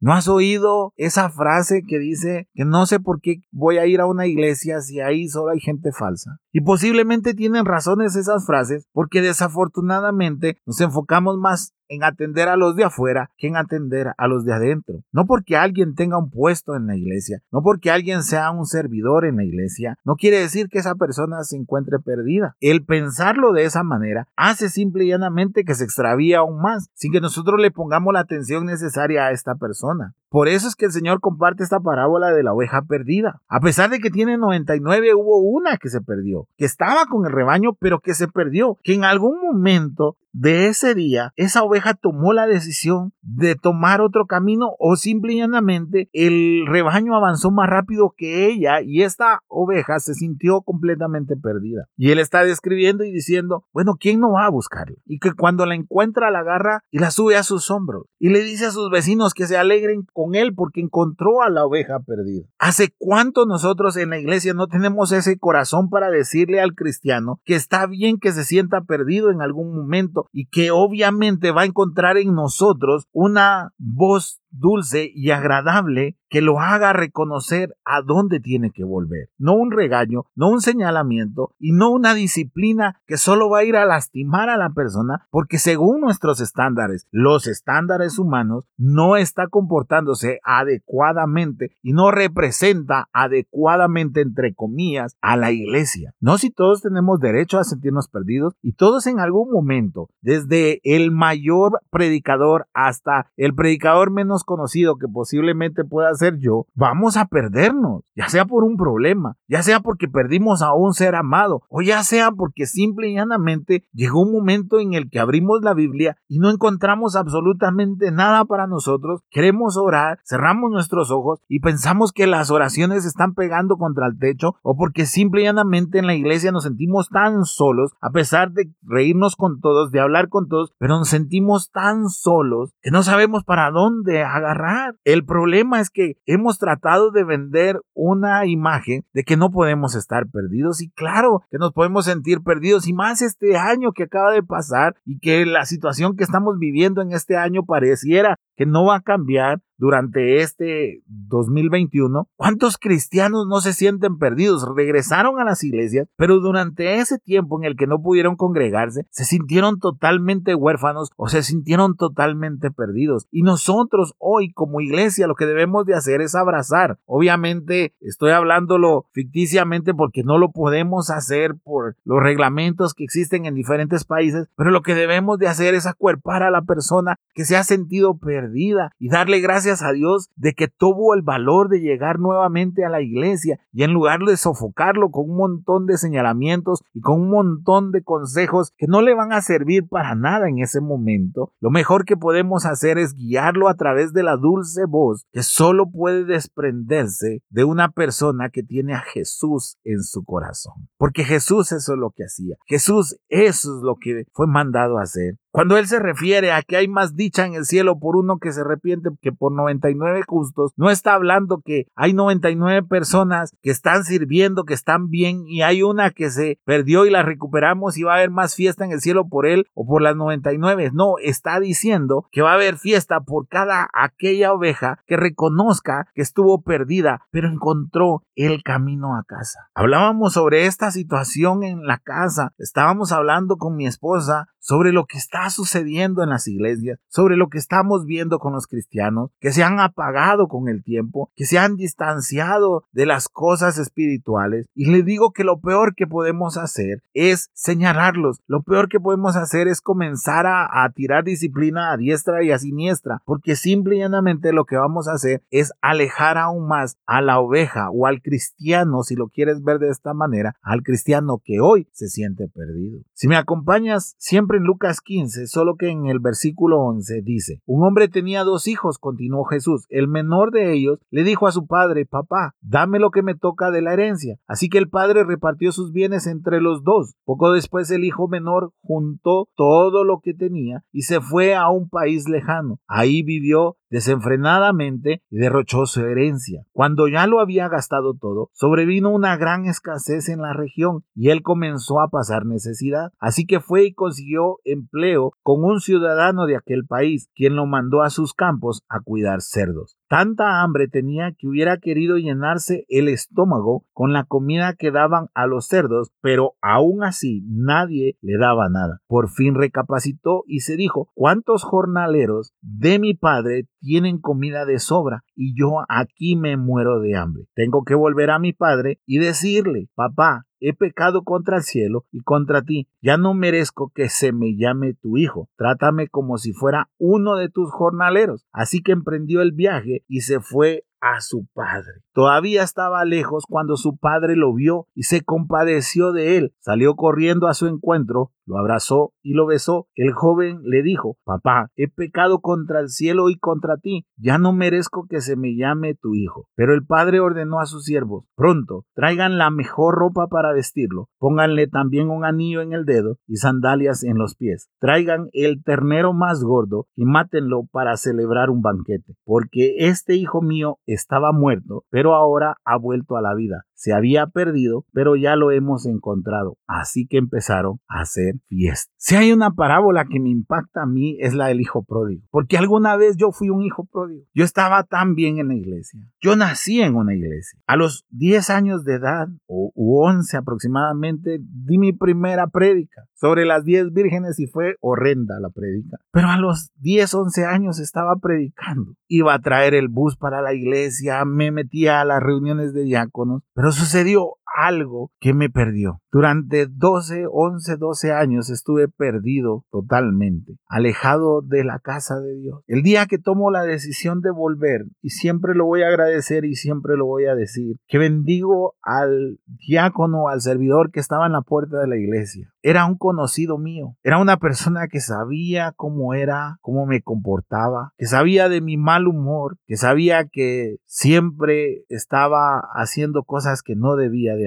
¿No 0.00 0.12
has 0.12 0.28
oído 0.28 0.92
esa 0.96 1.30
frase 1.30 1.82
que 1.86 1.98
dice 1.98 2.48
que 2.54 2.64
no 2.64 2.86
sé 2.86 3.00
por 3.00 3.20
qué 3.20 3.42
voy 3.50 3.78
a 3.78 3.86
ir 3.86 4.00
a 4.00 4.06
una 4.06 4.26
iglesia 4.26 4.80
si 4.80 5.00
ahí 5.00 5.28
solo 5.28 5.52
hay 5.52 5.60
gente 5.60 5.92
falsa? 5.92 6.38
Y 6.56 6.60
posiblemente 6.60 7.34
tienen 7.34 7.64
razones 7.64 8.14
esas 8.14 8.46
frases 8.46 8.86
porque 8.92 9.20
desafortunadamente 9.20 10.56
nos 10.66 10.80
enfocamos 10.80 11.36
más 11.36 11.74
en 11.88 12.04
atender 12.04 12.48
a 12.48 12.56
los 12.56 12.76
de 12.76 12.84
afuera 12.84 13.30
que 13.36 13.48
en 13.48 13.56
atender 13.56 14.12
a 14.16 14.28
los 14.28 14.44
de 14.44 14.52
adentro. 14.52 15.02
No 15.10 15.26
porque 15.26 15.56
alguien 15.56 15.96
tenga 15.96 16.16
un 16.16 16.30
puesto 16.30 16.76
en 16.76 16.86
la 16.86 16.96
iglesia, 16.96 17.40
no 17.50 17.62
porque 17.62 17.90
alguien 17.90 18.22
sea 18.22 18.52
un 18.52 18.66
servidor 18.66 19.24
en 19.24 19.36
la 19.36 19.44
iglesia, 19.44 19.98
no 20.04 20.14
quiere 20.14 20.38
decir 20.38 20.68
que 20.68 20.78
esa 20.78 20.94
persona 20.94 21.42
se 21.42 21.56
encuentre 21.56 21.98
perdida. 21.98 22.54
El 22.60 22.84
pensarlo 22.84 23.52
de 23.52 23.64
esa 23.64 23.82
manera 23.82 24.28
hace 24.36 24.68
simple 24.68 25.04
y 25.04 25.08
llanamente 25.08 25.64
que 25.64 25.74
se 25.74 25.82
extravía 25.82 26.38
aún 26.38 26.62
más, 26.62 26.88
sin 26.94 27.10
que 27.10 27.20
nosotros 27.20 27.60
le 27.60 27.72
pongamos 27.72 28.14
la 28.14 28.20
atención 28.20 28.64
necesaria 28.64 29.26
a 29.26 29.32
esta 29.32 29.56
persona. 29.56 30.14
Por 30.34 30.48
eso 30.48 30.66
es 30.66 30.74
que 30.74 30.86
el 30.86 30.90
Señor 30.90 31.20
comparte 31.20 31.62
esta 31.62 31.78
parábola 31.78 32.32
de 32.32 32.42
la 32.42 32.52
oveja 32.52 32.82
perdida. 32.82 33.40
A 33.46 33.60
pesar 33.60 33.88
de 33.88 34.00
que 34.00 34.10
tiene 34.10 34.36
99, 34.36 35.14
hubo 35.14 35.38
una 35.38 35.76
que 35.76 35.88
se 35.88 36.00
perdió, 36.00 36.48
que 36.56 36.64
estaba 36.64 37.06
con 37.06 37.24
el 37.24 37.30
rebaño, 37.30 37.74
pero 37.78 38.00
que 38.00 38.14
se 38.14 38.26
perdió, 38.26 38.76
que 38.82 38.94
en 38.94 39.04
algún 39.04 39.40
momento 39.40 40.16
de 40.34 40.66
ese 40.66 40.96
día, 40.96 41.32
esa 41.36 41.62
oveja 41.62 41.94
tomó 41.94 42.32
la 42.32 42.46
decisión 42.46 43.12
de 43.22 43.54
tomar 43.54 44.00
otro 44.00 44.26
camino 44.26 44.74
o 44.80 44.96
simplemente 44.96 46.10
el 46.12 46.66
rebaño 46.66 47.14
avanzó 47.14 47.52
más 47.52 47.70
rápido 47.70 48.12
que 48.16 48.48
ella 48.48 48.82
y 48.82 49.02
esta 49.02 49.42
oveja 49.46 50.00
se 50.00 50.14
sintió 50.14 50.62
completamente 50.62 51.36
perdida. 51.36 51.86
Y 51.96 52.10
él 52.10 52.18
está 52.18 52.42
describiendo 52.42 53.04
y 53.04 53.12
diciendo, 53.12 53.64
bueno, 53.72 53.94
¿quién 53.98 54.18
no 54.18 54.32
va 54.32 54.46
a 54.46 54.50
buscarla? 54.50 54.96
Y 55.06 55.20
que 55.20 55.32
cuando 55.34 55.66
la 55.66 55.76
encuentra 55.76 56.32
la 56.32 56.40
agarra 56.40 56.82
y 56.90 56.98
la 56.98 57.12
sube 57.12 57.36
a 57.36 57.44
sus 57.44 57.70
hombros 57.70 58.06
y 58.18 58.30
le 58.30 58.42
dice 58.42 58.66
a 58.66 58.70
sus 58.72 58.90
vecinos 58.90 59.34
que 59.34 59.46
se 59.46 59.56
alegren 59.56 60.04
con 60.12 60.34
él 60.34 60.52
porque 60.52 60.80
encontró 60.80 61.42
a 61.42 61.48
la 61.48 61.64
oveja 61.64 62.00
perdida. 62.00 62.46
¿Hace 62.58 62.92
cuánto 62.98 63.46
nosotros 63.46 63.96
en 63.96 64.10
la 64.10 64.18
iglesia 64.18 64.52
no 64.52 64.66
tenemos 64.66 65.12
ese 65.12 65.38
corazón 65.38 65.90
para 65.90 66.10
decirle 66.10 66.60
al 66.60 66.74
cristiano 66.74 67.40
que 67.44 67.54
está 67.54 67.86
bien 67.86 68.18
que 68.18 68.32
se 68.32 68.42
sienta 68.42 68.80
perdido 68.80 69.30
en 69.30 69.40
algún 69.40 69.76
momento 69.76 70.23
y 70.32 70.46
que 70.46 70.70
obviamente 70.70 71.50
va 71.50 71.62
a 71.62 71.66
encontrar 71.66 72.16
en 72.16 72.34
nosotros 72.34 73.08
una 73.12 73.72
voz 73.78 74.40
dulce 74.54 75.10
y 75.14 75.30
agradable 75.30 76.16
que 76.28 76.40
lo 76.40 76.58
haga 76.58 76.92
reconocer 76.92 77.76
a 77.84 78.02
dónde 78.02 78.40
tiene 78.40 78.72
que 78.72 78.82
volver. 78.82 79.28
No 79.38 79.54
un 79.54 79.70
regaño, 79.70 80.24
no 80.34 80.48
un 80.48 80.60
señalamiento 80.60 81.54
y 81.60 81.72
no 81.72 81.90
una 81.90 82.14
disciplina 82.14 83.00
que 83.06 83.18
solo 83.18 83.48
va 83.48 83.58
a 83.60 83.64
ir 83.64 83.76
a 83.76 83.84
lastimar 83.84 84.48
a 84.48 84.56
la 84.56 84.70
persona 84.70 85.28
porque 85.30 85.58
según 85.58 86.00
nuestros 86.00 86.40
estándares, 86.40 87.06
los 87.12 87.46
estándares 87.46 88.18
humanos, 88.18 88.68
no 88.76 89.16
está 89.16 89.46
comportándose 89.46 90.40
adecuadamente 90.42 91.70
y 91.82 91.92
no 91.92 92.10
representa 92.10 93.08
adecuadamente, 93.12 94.20
entre 94.20 94.54
comillas, 94.54 95.16
a 95.20 95.36
la 95.36 95.52
iglesia. 95.52 96.14
No 96.20 96.38
si 96.38 96.50
todos 96.50 96.82
tenemos 96.82 97.20
derecho 97.20 97.58
a 97.58 97.64
sentirnos 97.64 98.08
perdidos 98.08 98.54
y 98.62 98.72
todos 98.72 99.06
en 99.06 99.20
algún 99.20 99.50
momento, 99.50 100.08
desde 100.20 100.80
el 100.82 101.10
mayor 101.12 101.80
predicador 101.90 102.66
hasta 102.74 103.30
el 103.36 103.54
predicador 103.54 104.10
menos 104.10 104.43
conocido 104.44 104.96
que 104.96 105.08
posiblemente 105.08 105.84
pueda 105.84 106.14
ser 106.14 106.38
yo, 106.38 106.66
vamos 106.74 107.16
a 107.16 107.26
perdernos, 107.26 108.02
ya 108.14 108.28
sea 108.28 108.44
por 108.44 108.64
un 108.64 108.76
problema, 108.76 109.36
ya 109.48 109.62
sea 109.62 109.80
porque 109.80 110.08
perdimos 110.08 110.62
a 110.62 110.74
un 110.74 110.94
ser 110.94 111.14
amado, 111.14 111.62
o 111.68 111.82
ya 111.82 112.02
sea 112.02 112.30
porque 112.30 112.66
simple 112.66 113.08
y 113.08 113.14
llanamente 113.14 113.84
llegó 113.92 114.22
un 114.22 114.32
momento 114.32 114.78
en 114.78 114.94
el 114.94 115.10
que 115.10 115.20
abrimos 115.20 115.62
la 115.62 115.74
Biblia 115.74 116.16
y 116.28 116.38
no 116.38 116.50
encontramos 116.50 117.16
absolutamente 117.16 118.10
nada 118.10 118.44
para 118.44 118.66
nosotros, 118.66 119.22
queremos 119.30 119.76
orar, 119.76 120.18
cerramos 120.24 120.70
nuestros 120.70 121.10
ojos 121.10 121.40
y 121.48 121.60
pensamos 121.60 122.12
que 122.12 122.26
las 122.26 122.50
oraciones 122.50 123.04
están 123.04 123.34
pegando 123.34 123.76
contra 123.76 124.06
el 124.06 124.18
techo, 124.18 124.56
o 124.62 124.76
porque 124.76 125.06
simple 125.06 125.42
y 125.42 125.44
llanamente 125.44 125.98
en 125.98 126.06
la 126.06 126.14
iglesia 126.14 126.52
nos 126.52 126.64
sentimos 126.64 127.08
tan 127.08 127.44
solos, 127.44 127.92
a 128.00 128.10
pesar 128.10 128.52
de 128.52 128.72
reírnos 128.82 129.36
con 129.36 129.60
todos, 129.60 129.90
de 129.90 130.00
hablar 130.00 130.28
con 130.28 130.48
todos, 130.48 130.72
pero 130.78 130.98
nos 130.98 131.08
sentimos 131.08 131.70
tan 131.70 132.08
solos 132.08 132.74
que 132.82 132.90
no 132.90 133.02
sabemos 133.02 133.44
para 133.44 133.70
dónde 133.70 134.22
agarrar. 134.36 134.96
El 135.04 135.24
problema 135.24 135.80
es 135.80 135.90
que 135.90 136.16
hemos 136.26 136.58
tratado 136.58 137.10
de 137.10 137.24
vender 137.24 137.80
una 137.94 138.46
imagen 138.46 139.04
de 139.12 139.24
que 139.24 139.36
no 139.36 139.50
podemos 139.50 139.94
estar 139.94 140.26
perdidos 140.28 140.82
y 140.82 140.90
claro 140.90 141.42
que 141.50 141.58
nos 141.58 141.72
podemos 141.72 142.04
sentir 142.06 142.42
perdidos 142.42 142.86
y 142.88 142.92
más 142.92 143.22
este 143.22 143.56
año 143.56 143.92
que 143.92 144.04
acaba 144.04 144.32
de 144.32 144.42
pasar 144.42 144.96
y 145.04 145.18
que 145.18 145.46
la 145.46 145.64
situación 145.64 146.16
que 146.16 146.24
estamos 146.24 146.58
viviendo 146.58 147.02
en 147.02 147.12
este 147.12 147.36
año 147.36 147.64
pareciera 147.64 148.36
que 148.56 148.66
no 148.66 148.84
va 148.84 148.96
a 148.96 149.00
cambiar 149.00 149.60
durante 149.84 150.40
este 150.40 151.02
2021, 151.08 152.26
¿cuántos 152.36 152.78
cristianos 152.78 153.46
no 153.46 153.60
se 153.60 153.74
sienten 153.74 154.16
perdidos? 154.16 154.66
Regresaron 154.74 155.38
a 155.38 155.44
las 155.44 155.62
iglesias, 155.62 156.08
pero 156.16 156.40
durante 156.40 156.94
ese 156.94 157.18
tiempo 157.18 157.60
en 157.60 157.66
el 157.66 157.76
que 157.76 157.86
no 157.86 158.00
pudieron 158.00 158.36
congregarse, 158.36 159.02
se 159.10 159.26
sintieron 159.26 159.80
totalmente 159.80 160.54
huérfanos 160.54 161.10
o 161.16 161.28
se 161.28 161.42
sintieron 161.42 161.96
totalmente 161.96 162.70
perdidos. 162.70 163.26
Y 163.30 163.42
nosotros 163.42 164.14
hoy 164.16 164.54
como 164.54 164.80
iglesia 164.80 165.26
lo 165.26 165.34
que 165.34 165.44
debemos 165.44 165.84
de 165.84 165.94
hacer 165.94 166.22
es 166.22 166.34
abrazar. 166.34 166.98
Obviamente 167.04 167.92
estoy 168.00 168.30
hablándolo 168.30 169.04
ficticiamente 169.12 169.92
porque 169.92 170.22
no 170.22 170.38
lo 170.38 170.50
podemos 170.50 171.10
hacer 171.10 171.56
por 171.62 171.98
los 172.04 172.22
reglamentos 172.22 172.94
que 172.94 173.04
existen 173.04 173.44
en 173.44 173.54
diferentes 173.54 174.06
países, 174.06 174.48
pero 174.56 174.70
lo 174.70 174.80
que 174.80 174.94
debemos 174.94 175.38
de 175.38 175.48
hacer 175.48 175.74
es 175.74 175.86
acuerpar 175.86 176.42
a 176.42 176.50
la 176.50 176.62
persona 176.62 177.16
que 177.34 177.44
se 177.44 177.58
ha 177.58 177.64
sentido 177.64 178.16
perdida 178.16 178.92
y 178.98 179.10
darle 179.10 179.40
gracias 179.40 179.73
a 179.82 179.92
Dios 179.92 180.28
de 180.36 180.52
que 180.54 180.68
tuvo 180.68 181.14
el 181.14 181.22
valor 181.22 181.68
de 181.68 181.80
llegar 181.80 182.18
nuevamente 182.18 182.84
a 182.84 182.88
la 182.88 183.00
iglesia 183.00 183.58
y 183.72 183.82
en 183.82 183.92
lugar 183.92 184.20
de 184.20 184.36
sofocarlo 184.36 185.10
con 185.10 185.30
un 185.30 185.36
montón 185.36 185.86
de 185.86 185.98
señalamientos 185.98 186.82
y 186.92 187.00
con 187.00 187.20
un 187.20 187.30
montón 187.30 187.90
de 187.90 188.02
consejos 188.02 188.72
que 188.76 188.86
no 188.86 189.02
le 189.02 189.14
van 189.14 189.32
a 189.32 189.42
servir 189.42 189.88
para 189.88 190.14
nada 190.14 190.48
en 190.48 190.58
ese 190.58 190.80
momento, 190.80 191.52
lo 191.60 191.70
mejor 191.70 192.04
que 192.04 192.16
podemos 192.16 192.66
hacer 192.66 192.98
es 192.98 193.14
guiarlo 193.14 193.68
a 193.68 193.74
través 193.74 194.12
de 194.12 194.22
la 194.22 194.36
dulce 194.36 194.84
voz 194.86 195.24
que 195.32 195.42
solo 195.42 195.90
puede 195.90 196.24
desprenderse 196.24 197.42
de 197.48 197.64
una 197.64 197.90
persona 197.90 198.50
que 198.50 198.62
tiene 198.62 198.94
a 198.94 199.00
Jesús 199.00 199.78
en 199.84 200.02
su 200.02 200.24
corazón. 200.24 200.88
Porque 200.96 201.24
Jesús 201.24 201.72
eso 201.72 201.94
es 201.94 201.98
lo 201.98 202.10
que 202.10 202.24
hacía. 202.24 202.56
Jesús 202.66 203.16
eso 203.28 203.76
es 203.76 203.82
lo 203.82 203.96
que 203.96 204.24
fue 204.32 204.46
mandado 204.46 204.98
a 204.98 205.02
hacer. 205.02 205.36
Cuando 205.54 205.76
él 205.76 205.86
se 205.86 206.00
refiere 206.00 206.50
a 206.50 206.62
que 206.62 206.76
hay 206.76 206.88
más 206.88 207.14
dicha 207.14 207.46
en 207.46 207.54
el 207.54 207.64
cielo 207.64 208.00
por 208.00 208.16
uno 208.16 208.38
que 208.38 208.50
se 208.50 208.62
arrepiente 208.62 209.10
que 209.22 209.30
por 209.30 209.52
99 209.52 210.22
justos, 210.26 210.72
no 210.76 210.90
está 210.90 211.14
hablando 211.14 211.62
que 211.64 211.86
hay 211.94 212.12
99 212.12 212.82
personas 212.88 213.56
que 213.62 213.70
están 213.70 214.02
sirviendo, 214.02 214.64
que 214.64 214.74
están 214.74 215.10
bien 215.10 215.44
y 215.46 215.62
hay 215.62 215.84
una 215.84 216.10
que 216.10 216.30
se 216.30 216.58
perdió 216.64 217.06
y 217.06 217.10
la 217.10 217.22
recuperamos 217.22 217.96
y 217.96 218.02
va 218.02 218.14
a 218.14 218.16
haber 218.16 218.32
más 218.32 218.56
fiesta 218.56 218.84
en 218.84 218.90
el 218.90 219.00
cielo 219.00 219.28
por 219.28 219.46
él 219.46 219.68
o 219.74 219.86
por 219.86 220.02
las 220.02 220.16
99. 220.16 220.90
No, 220.92 221.18
está 221.22 221.60
diciendo 221.60 222.26
que 222.32 222.42
va 222.42 222.50
a 222.50 222.54
haber 222.54 222.76
fiesta 222.76 223.20
por 223.20 223.46
cada 223.46 223.88
aquella 223.92 224.52
oveja 224.52 224.98
que 225.06 225.16
reconozca 225.16 226.08
que 226.16 226.22
estuvo 226.22 226.62
perdida, 226.62 227.28
pero 227.30 227.48
encontró 227.48 228.24
el 228.34 228.64
camino 228.64 229.16
a 229.16 229.22
casa. 229.22 229.70
Hablábamos 229.72 230.32
sobre 230.32 230.66
esta 230.66 230.90
situación 230.90 231.62
en 231.62 231.86
la 231.86 231.98
casa, 231.98 232.54
estábamos 232.58 233.12
hablando 233.12 233.56
con 233.56 233.76
mi 233.76 233.86
esposa 233.86 234.48
sobre 234.58 234.92
lo 234.92 235.04
que 235.04 235.18
está 235.18 235.43
sucediendo 235.50 236.22
en 236.22 236.30
las 236.30 236.46
iglesias, 236.48 236.98
sobre 237.08 237.36
lo 237.36 237.48
que 237.48 237.58
estamos 237.58 238.04
viendo 238.04 238.38
con 238.38 238.52
los 238.52 238.66
cristianos, 238.66 239.30
que 239.40 239.52
se 239.52 239.62
han 239.62 239.80
apagado 239.80 240.48
con 240.48 240.68
el 240.68 240.82
tiempo, 240.82 241.30
que 241.34 241.44
se 241.44 241.58
han 241.58 241.76
distanciado 241.76 242.84
de 242.92 243.06
las 243.06 243.28
cosas 243.28 243.78
espirituales. 243.78 244.66
Y 244.74 244.90
le 244.90 245.02
digo 245.02 245.32
que 245.32 245.44
lo 245.44 245.60
peor 245.60 245.94
que 245.94 246.06
podemos 246.06 246.56
hacer 246.56 247.02
es 247.12 247.50
señalarlos, 247.54 248.40
lo 248.46 248.62
peor 248.62 248.88
que 248.88 249.00
podemos 249.00 249.36
hacer 249.36 249.68
es 249.68 249.80
comenzar 249.80 250.46
a, 250.46 250.90
tirar 250.94 251.24
disciplina 251.24 251.92
a 251.92 251.96
diestra 251.96 252.42
y 252.42 252.50
a 252.50 252.58
siniestra, 252.58 253.22
porque 253.24 253.56
simple 253.56 253.96
y 253.96 253.98
llanamente 254.00 254.52
lo 254.52 254.64
que 254.64 254.76
vamos 254.76 255.08
a 255.08 255.12
hacer 255.12 255.42
es 255.50 255.72
alejar 255.80 256.38
aún 256.38 256.68
más 256.68 256.98
a 257.06 257.20
la 257.20 257.38
oveja 257.38 257.90
o 257.90 258.06
al 258.06 258.22
cristiano, 258.22 259.02
si 259.02 259.14
lo 259.14 259.28
quieres 259.28 259.62
ver 259.62 259.78
de 259.78 259.90
esta 259.90 260.14
manera, 260.14 260.56
al 260.62 260.82
cristiano 260.82 261.40
que 261.44 261.60
hoy 261.60 261.88
se 261.92 262.08
siente 262.08 262.48
perdido. 262.48 263.00
Si 263.12 263.28
me 263.28 263.36
acompañas 263.36 264.14
siempre 264.18 264.58
en 264.58 264.64
Lucas 264.64 265.00
15, 265.00 265.33
15, 265.34 265.46
solo 265.46 265.76
que 265.76 265.90
en 265.90 266.06
el 266.06 266.18
versículo 266.20 266.80
11 266.80 267.22
dice, 267.22 267.60
un 267.66 267.84
hombre 267.84 268.08
tenía 268.08 268.44
dos 268.44 268.66
hijos, 268.66 268.98
continuó 268.98 269.44
Jesús. 269.44 269.86
El 269.88 270.08
menor 270.08 270.50
de 270.50 270.72
ellos 270.72 270.98
le 271.10 271.24
dijo 271.24 271.46
a 271.46 271.52
su 271.52 271.66
padre, 271.66 272.06
papá, 272.06 272.54
dame 272.60 272.98
lo 272.98 273.10
que 273.10 273.22
me 273.22 273.34
toca 273.34 273.70
de 273.70 273.82
la 273.82 273.92
herencia. 273.92 274.36
Así 274.46 274.68
que 274.68 274.78
el 274.78 274.88
padre 274.88 275.24
repartió 275.24 275.72
sus 275.72 275.92
bienes 275.92 276.26
entre 276.26 276.60
los 276.60 276.82
dos. 276.84 277.14
Poco 277.24 277.52
después 277.52 277.90
el 277.90 278.04
hijo 278.04 278.28
menor 278.28 278.72
juntó 278.82 279.48
todo 279.56 280.04
lo 280.04 280.20
que 280.22 280.34
tenía 280.34 280.82
y 280.92 281.02
se 281.02 281.20
fue 281.20 281.54
a 281.54 281.68
un 281.68 281.88
país 281.88 282.28
lejano. 282.28 282.78
Ahí 282.86 283.22
vivió 283.22 283.76
desenfrenadamente 283.94 285.22
y 285.30 285.36
derrochó 285.36 285.86
su 285.86 286.00
herencia. 286.00 286.66
Cuando 286.72 287.06
ya 287.06 287.28
lo 287.28 287.38
había 287.38 287.68
gastado 287.68 288.14
todo, 288.14 288.50
sobrevino 288.52 289.10
una 289.10 289.36
gran 289.36 289.66
escasez 289.66 290.28
en 290.28 290.40
la 290.40 290.52
región 290.52 291.04
y 291.14 291.30
él 291.30 291.42
comenzó 291.42 292.00
a 292.00 292.08
pasar 292.08 292.44
necesidad. 292.44 293.12
Así 293.20 293.46
que 293.46 293.60
fue 293.60 293.84
y 293.84 293.94
consiguió 293.94 294.58
empleo 294.64 295.32
con 295.42 295.62
un 295.62 295.80
ciudadano 295.80 296.46
de 296.46 296.56
aquel 296.56 296.84
país, 296.86 297.30
quien 297.36 297.54
lo 297.54 297.66
mandó 297.66 298.02
a 298.02 298.10
sus 298.10 298.34
campos 298.34 298.82
a 298.88 298.98
cuidar 299.00 299.42
cerdos. 299.42 299.96
Tanta 300.14 300.62
hambre 300.62 300.86
tenía 300.86 301.32
que 301.36 301.48
hubiera 301.48 301.78
querido 301.78 302.18
llenarse 302.18 302.86
el 302.88 303.08
estómago 303.08 303.84
con 303.92 304.12
la 304.12 304.22
comida 304.22 304.74
que 304.78 304.92
daban 304.92 305.26
a 305.34 305.48
los 305.48 305.66
cerdos, 305.66 306.12
pero 306.20 306.52
aún 306.62 307.02
así 307.02 307.42
nadie 307.48 308.16
le 308.20 308.38
daba 308.38 308.68
nada. 308.68 309.00
Por 309.08 309.28
fin 309.28 309.56
recapacitó 309.56 310.44
y 310.46 310.60
se 310.60 310.76
dijo, 310.76 311.10
¿cuántos 311.14 311.64
jornaleros 311.64 312.52
de 312.60 313.00
mi 313.00 313.14
padre 313.14 313.66
tienen 313.80 314.20
comida 314.20 314.64
de 314.66 314.78
sobra 314.78 315.24
y 315.34 315.58
yo 315.58 315.78
aquí 315.88 316.36
me 316.36 316.56
muero 316.56 317.00
de 317.00 317.16
hambre? 317.16 317.46
Tengo 317.56 317.82
que 317.82 317.96
volver 317.96 318.30
a 318.30 318.38
mi 318.38 318.52
padre 318.52 319.00
y 319.06 319.18
decirle, 319.18 319.88
papá, 319.96 320.46
he 320.66 320.72
pecado 320.72 321.24
contra 321.24 321.58
el 321.58 321.62
cielo 321.62 322.06
y 322.10 322.20
contra 322.20 322.62
ti, 322.62 322.88
ya 323.02 323.16
no 323.16 323.34
merezco 323.34 323.92
que 323.94 324.08
se 324.08 324.32
me 324.32 324.56
llame 324.56 324.94
tu 324.94 325.18
hijo, 325.18 325.48
trátame 325.56 326.08
como 326.08 326.38
si 326.38 326.52
fuera 326.52 326.88
uno 326.98 327.36
de 327.36 327.50
tus 327.50 327.70
jornaleros. 327.70 328.46
Así 328.52 328.82
que 328.82 328.92
emprendió 328.92 329.42
el 329.42 329.52
viaje 329.52 330.04
y 330.08 330.22
se 330.22 330.40
fue 330.40 330.84
a 331.04 331.20
su 331.20 331.46
padre. 331.52 332.02
Todavía 332.14 332.62
estaba 332.62 333.04
lejos 333.04 333.44
cuando 333.46 333.76
su 333.76 333.98
padre 333.98 334.36
lo 334.36 334.54
vio 334.54 334.88
y 334.94 335.02
se 335.02 335.20
compadeció 335.20 336.12
de 336.12 336.38
él. 336.38 336.54
Salió 336.60 336.96
corriendo 336.96 337.46
a 337.46 337.52
su 337.52 337.66
encuentro, 337.66 338.32
lo 338.46 338.58
abrazó 338.58 339.12
y 339.22 339.34
lo 339.34 339.46
besó. 339.46 339.88
El 339.94 340.12
joven 340.12 340.60
le 340.64 340.82
dijo, 340.82 341.16
Papá, 341.24 341.70
he 341.76 341.88
pecado 341.88 342.40
contra 342.40 342.80
el 342.80 342.88
cielo 342.88 343.30
y 343.30 343.38
contra 343.38 343.76
ti, 343.76 344.06
ya 344.16 344.38
no 344.38 344.52
merezco 344.52 345.06
que 345.08 345.20
se 345.20 345.36
me 345.36 345.56
llame 345.56 345.94
tu 345.94 346.14
hijo. 346.14 346.48
Pero 346.54 346.74
el 346.74 346.84
padre 346.84 347.20
ordenó 347.20 347.60
a 347.60 347.66
sus 347.66 347.84
siervos, 347.84 348.24
pronto, 348.36 348.84
traigan 348.94 349.38
la 349.38 349.50
mejor 349.50 349.94
ropa 349.94 350.26
para 350.28 350.52
vestirlo, 350.52 351.08
pónganle 351.18 351.66
también 351.66 352.10
un 352.10 352.24
anillo 352.24 352.60
en 352.60 352.72
el 352.72 352.84
dedo 352.84 353.18
y 353.26 353.36
sandalias 353.36 354.04
en 354.04 354.18
los 354.18 354.36
pies. 354.36 354.68
Traigan 354.78 355.28
el 355.32 355.62
ternero 355.62 356.12
más 356.12 356.42
gordo 356.42 356.86
y 356.94 357.04
mátenlo 357.04 357.64
para 357.70 357.96
celebrar 357.96 358.50
un 358.50 358.62
banquete, 358.62 359.14
porque 359.24 359.74
este 359.78 360.16
hijo 360.16 360.42
mío 360.42 360.78
estaba 360.86 361.32
muerto, 361.32 361.84
pero 361.90 362.14
ahora 362.14 362.56
ha 362.64 362.76
vuelto 362.76 363.16
a 363.16 363.22
la 363.22 363.34
vida. 363.34 363.64
Se 363.74 363.92
había 363.92 364.26
perdido, 364.26 364.86
pero 364.92 365.16
ya 365.16 365.36
lo 365.36 365.50
hemos 365.50 365.86
encontrado. 365.86 366.56
Así 366.66 367.06
que 367.06 367.18
empezaron 367.18 367.80
a 367.88 368.00
hacer 368.00 368.36
fiesta. 368.46 368.92
Si 368.96 369.16
hay 369.16 369.32
una 369.32 369.50
parábola 369.50 370.06
que 370.06 370.20
me 370.20 370.30
impacta 370.30 370.82
a 370.82 370.86
mí 370.86 371.18
es 371.20 371.34
la 371.34 371.48
del 371.48 371.60
hijo 371.60 371.84
pródigo, 371.84 372.22
porque 372.30 372.56
alguna 372.56 372.96
vez 372.96 373.16
yo 373.16 373.32
fui 373.32 373.50
un 373.50 373.62
hijo 373.62 373.84
pródigo. 373.84 374.24
Yo 374.34 374.44
estaba 374.44 374.84
tan 374.84 375.14
bien 375.14 375.38
en 375.38 375.48
la 375.48 375.54
iglesia. 375.54 376.00
Yo 376.20 376.36
nací 376.36 376.80
en 376.80 376.94
una 376.94 377.14
iglesia. 377.14 377.60
A 377.66 377.76
los 377.76 378.06
10 378.10 378.50
años 378.50 378.84
de 378.84 378.94
edad, 378.94 379.28
o 379.46 379.72
11 379.74 380.36
aproximadamente, 380.36 381.38
di 381.40 381.78
mi 381.78 381.92
primera 381.92 382.46
prédica 382.46 383.06
sobre 383.14 383.44
las 383.44 383.64
10 383.64 383.92
vírgenes 383.92 384.38
y 384.38 384.46
fue 384.46 384.76
horrenda 384.80 385.40
la 385.40 385.50
prédica. 385.50 385.98
Pero 386.10 386.28
a 386.28 386.38
los 386.38 386.70
10, 386.76 387.14
11 387.14 387.44
años 387.44 387.78
estaba 387.78 388.16
predicando. 388.16 388.94
Iba 389.08 389.34
a 389.34 389.38
traer 389.38 389.74
el 389.74 389.88
bus 389.88 390.16
para 390.16 390.42
la 390.42 390.54
iglesia, 390.54 391.24
me 391.24 391.50
metía 391.50 392.00
a 392.00 392.04
las 392.04 392.22
reuniones 392.22 392.72
de 392.72 392.84
diáconos, 392.84 393.42
sucedió 393.72 394.36
algo 394.54 395.10
que 395.20 395.34
me 395.34 395.50
perdió. 395.50 396.00
Durante 396.12 396.66
12, 396.66 397.24
11, 397.30 397.76
12 397.76 398.12
años 398.12 398.48
estuve 398.48 398.88
perdido 398.88 399.64
totalmente, 399.70 400.56
alejado 400.68 401.42
de 401.42 401.64
la 401.64 401.80
casa 401.80 402.20
de 402.20 402.36
Dios. 402.36 402.60
El 402.68 402.82
día 402.82 403.06
que 403.06 403.18
tomo 403.18 403.50
la 403.50 403.64
decisión 403.64 404.20
de 404.20 404.30
volver, 404.30 404.86
y 405.02 405.10
siempre 405.10 405.54
lo 405.54 405.66
voy 405.66 405.82
a 405.82 405.88
agradecer 405.88 406.44
y 406.44 406.54
siempre 406.54 406.96
lo 406.96 407.06
voy 407.06 407.26
a 407.26 407.34
decir, 407.34 407.76
que 407.88 407.98
bendigo 407.98 408.74
al 408.80 409.40
diácono, 409.66 410.28
al 410.28 410.40
servidor 410.40 410.92
que 410.92 411.00
estaba 411.00 411.26
en 411.26 411.32
la 411.32 411.42
puerta 411.42 411.80
de 411.80 411.88
la 411.88 411.96
iglesia. 411.96 412.52
Era 412.62 412.86
un 412.86 412.96
conocido 412.96 413.58
mío, 413.58 413.96
era 414.02 414.18
una 414.18 414.38
persona 414.38 414.86
que 414.88 415.00
sabía 415.00 415.72
cómo 415.76 416.14
era, 416.14 416.58
cómo 416.60 416.86
me 416.86 417.02
comportaba, 417.02 417.92
que 417.98 418.06
sabía 418.06 418.48
de 418.48 418.60
mi 418.60 418.76
mal 418.76 419.08
humor, 419.08 419.56
que 419.66 419.76
sabía 419.76 420.26
que 420.26 420.76
siempre 420.86 421.84
estaba 421.88 422.60
haciendo 422.74 423.24
cosas 423.24 423.62
que 423.62 423.74
no 423.74 423.96
debía 423.96 424.36
de 424.36 424.43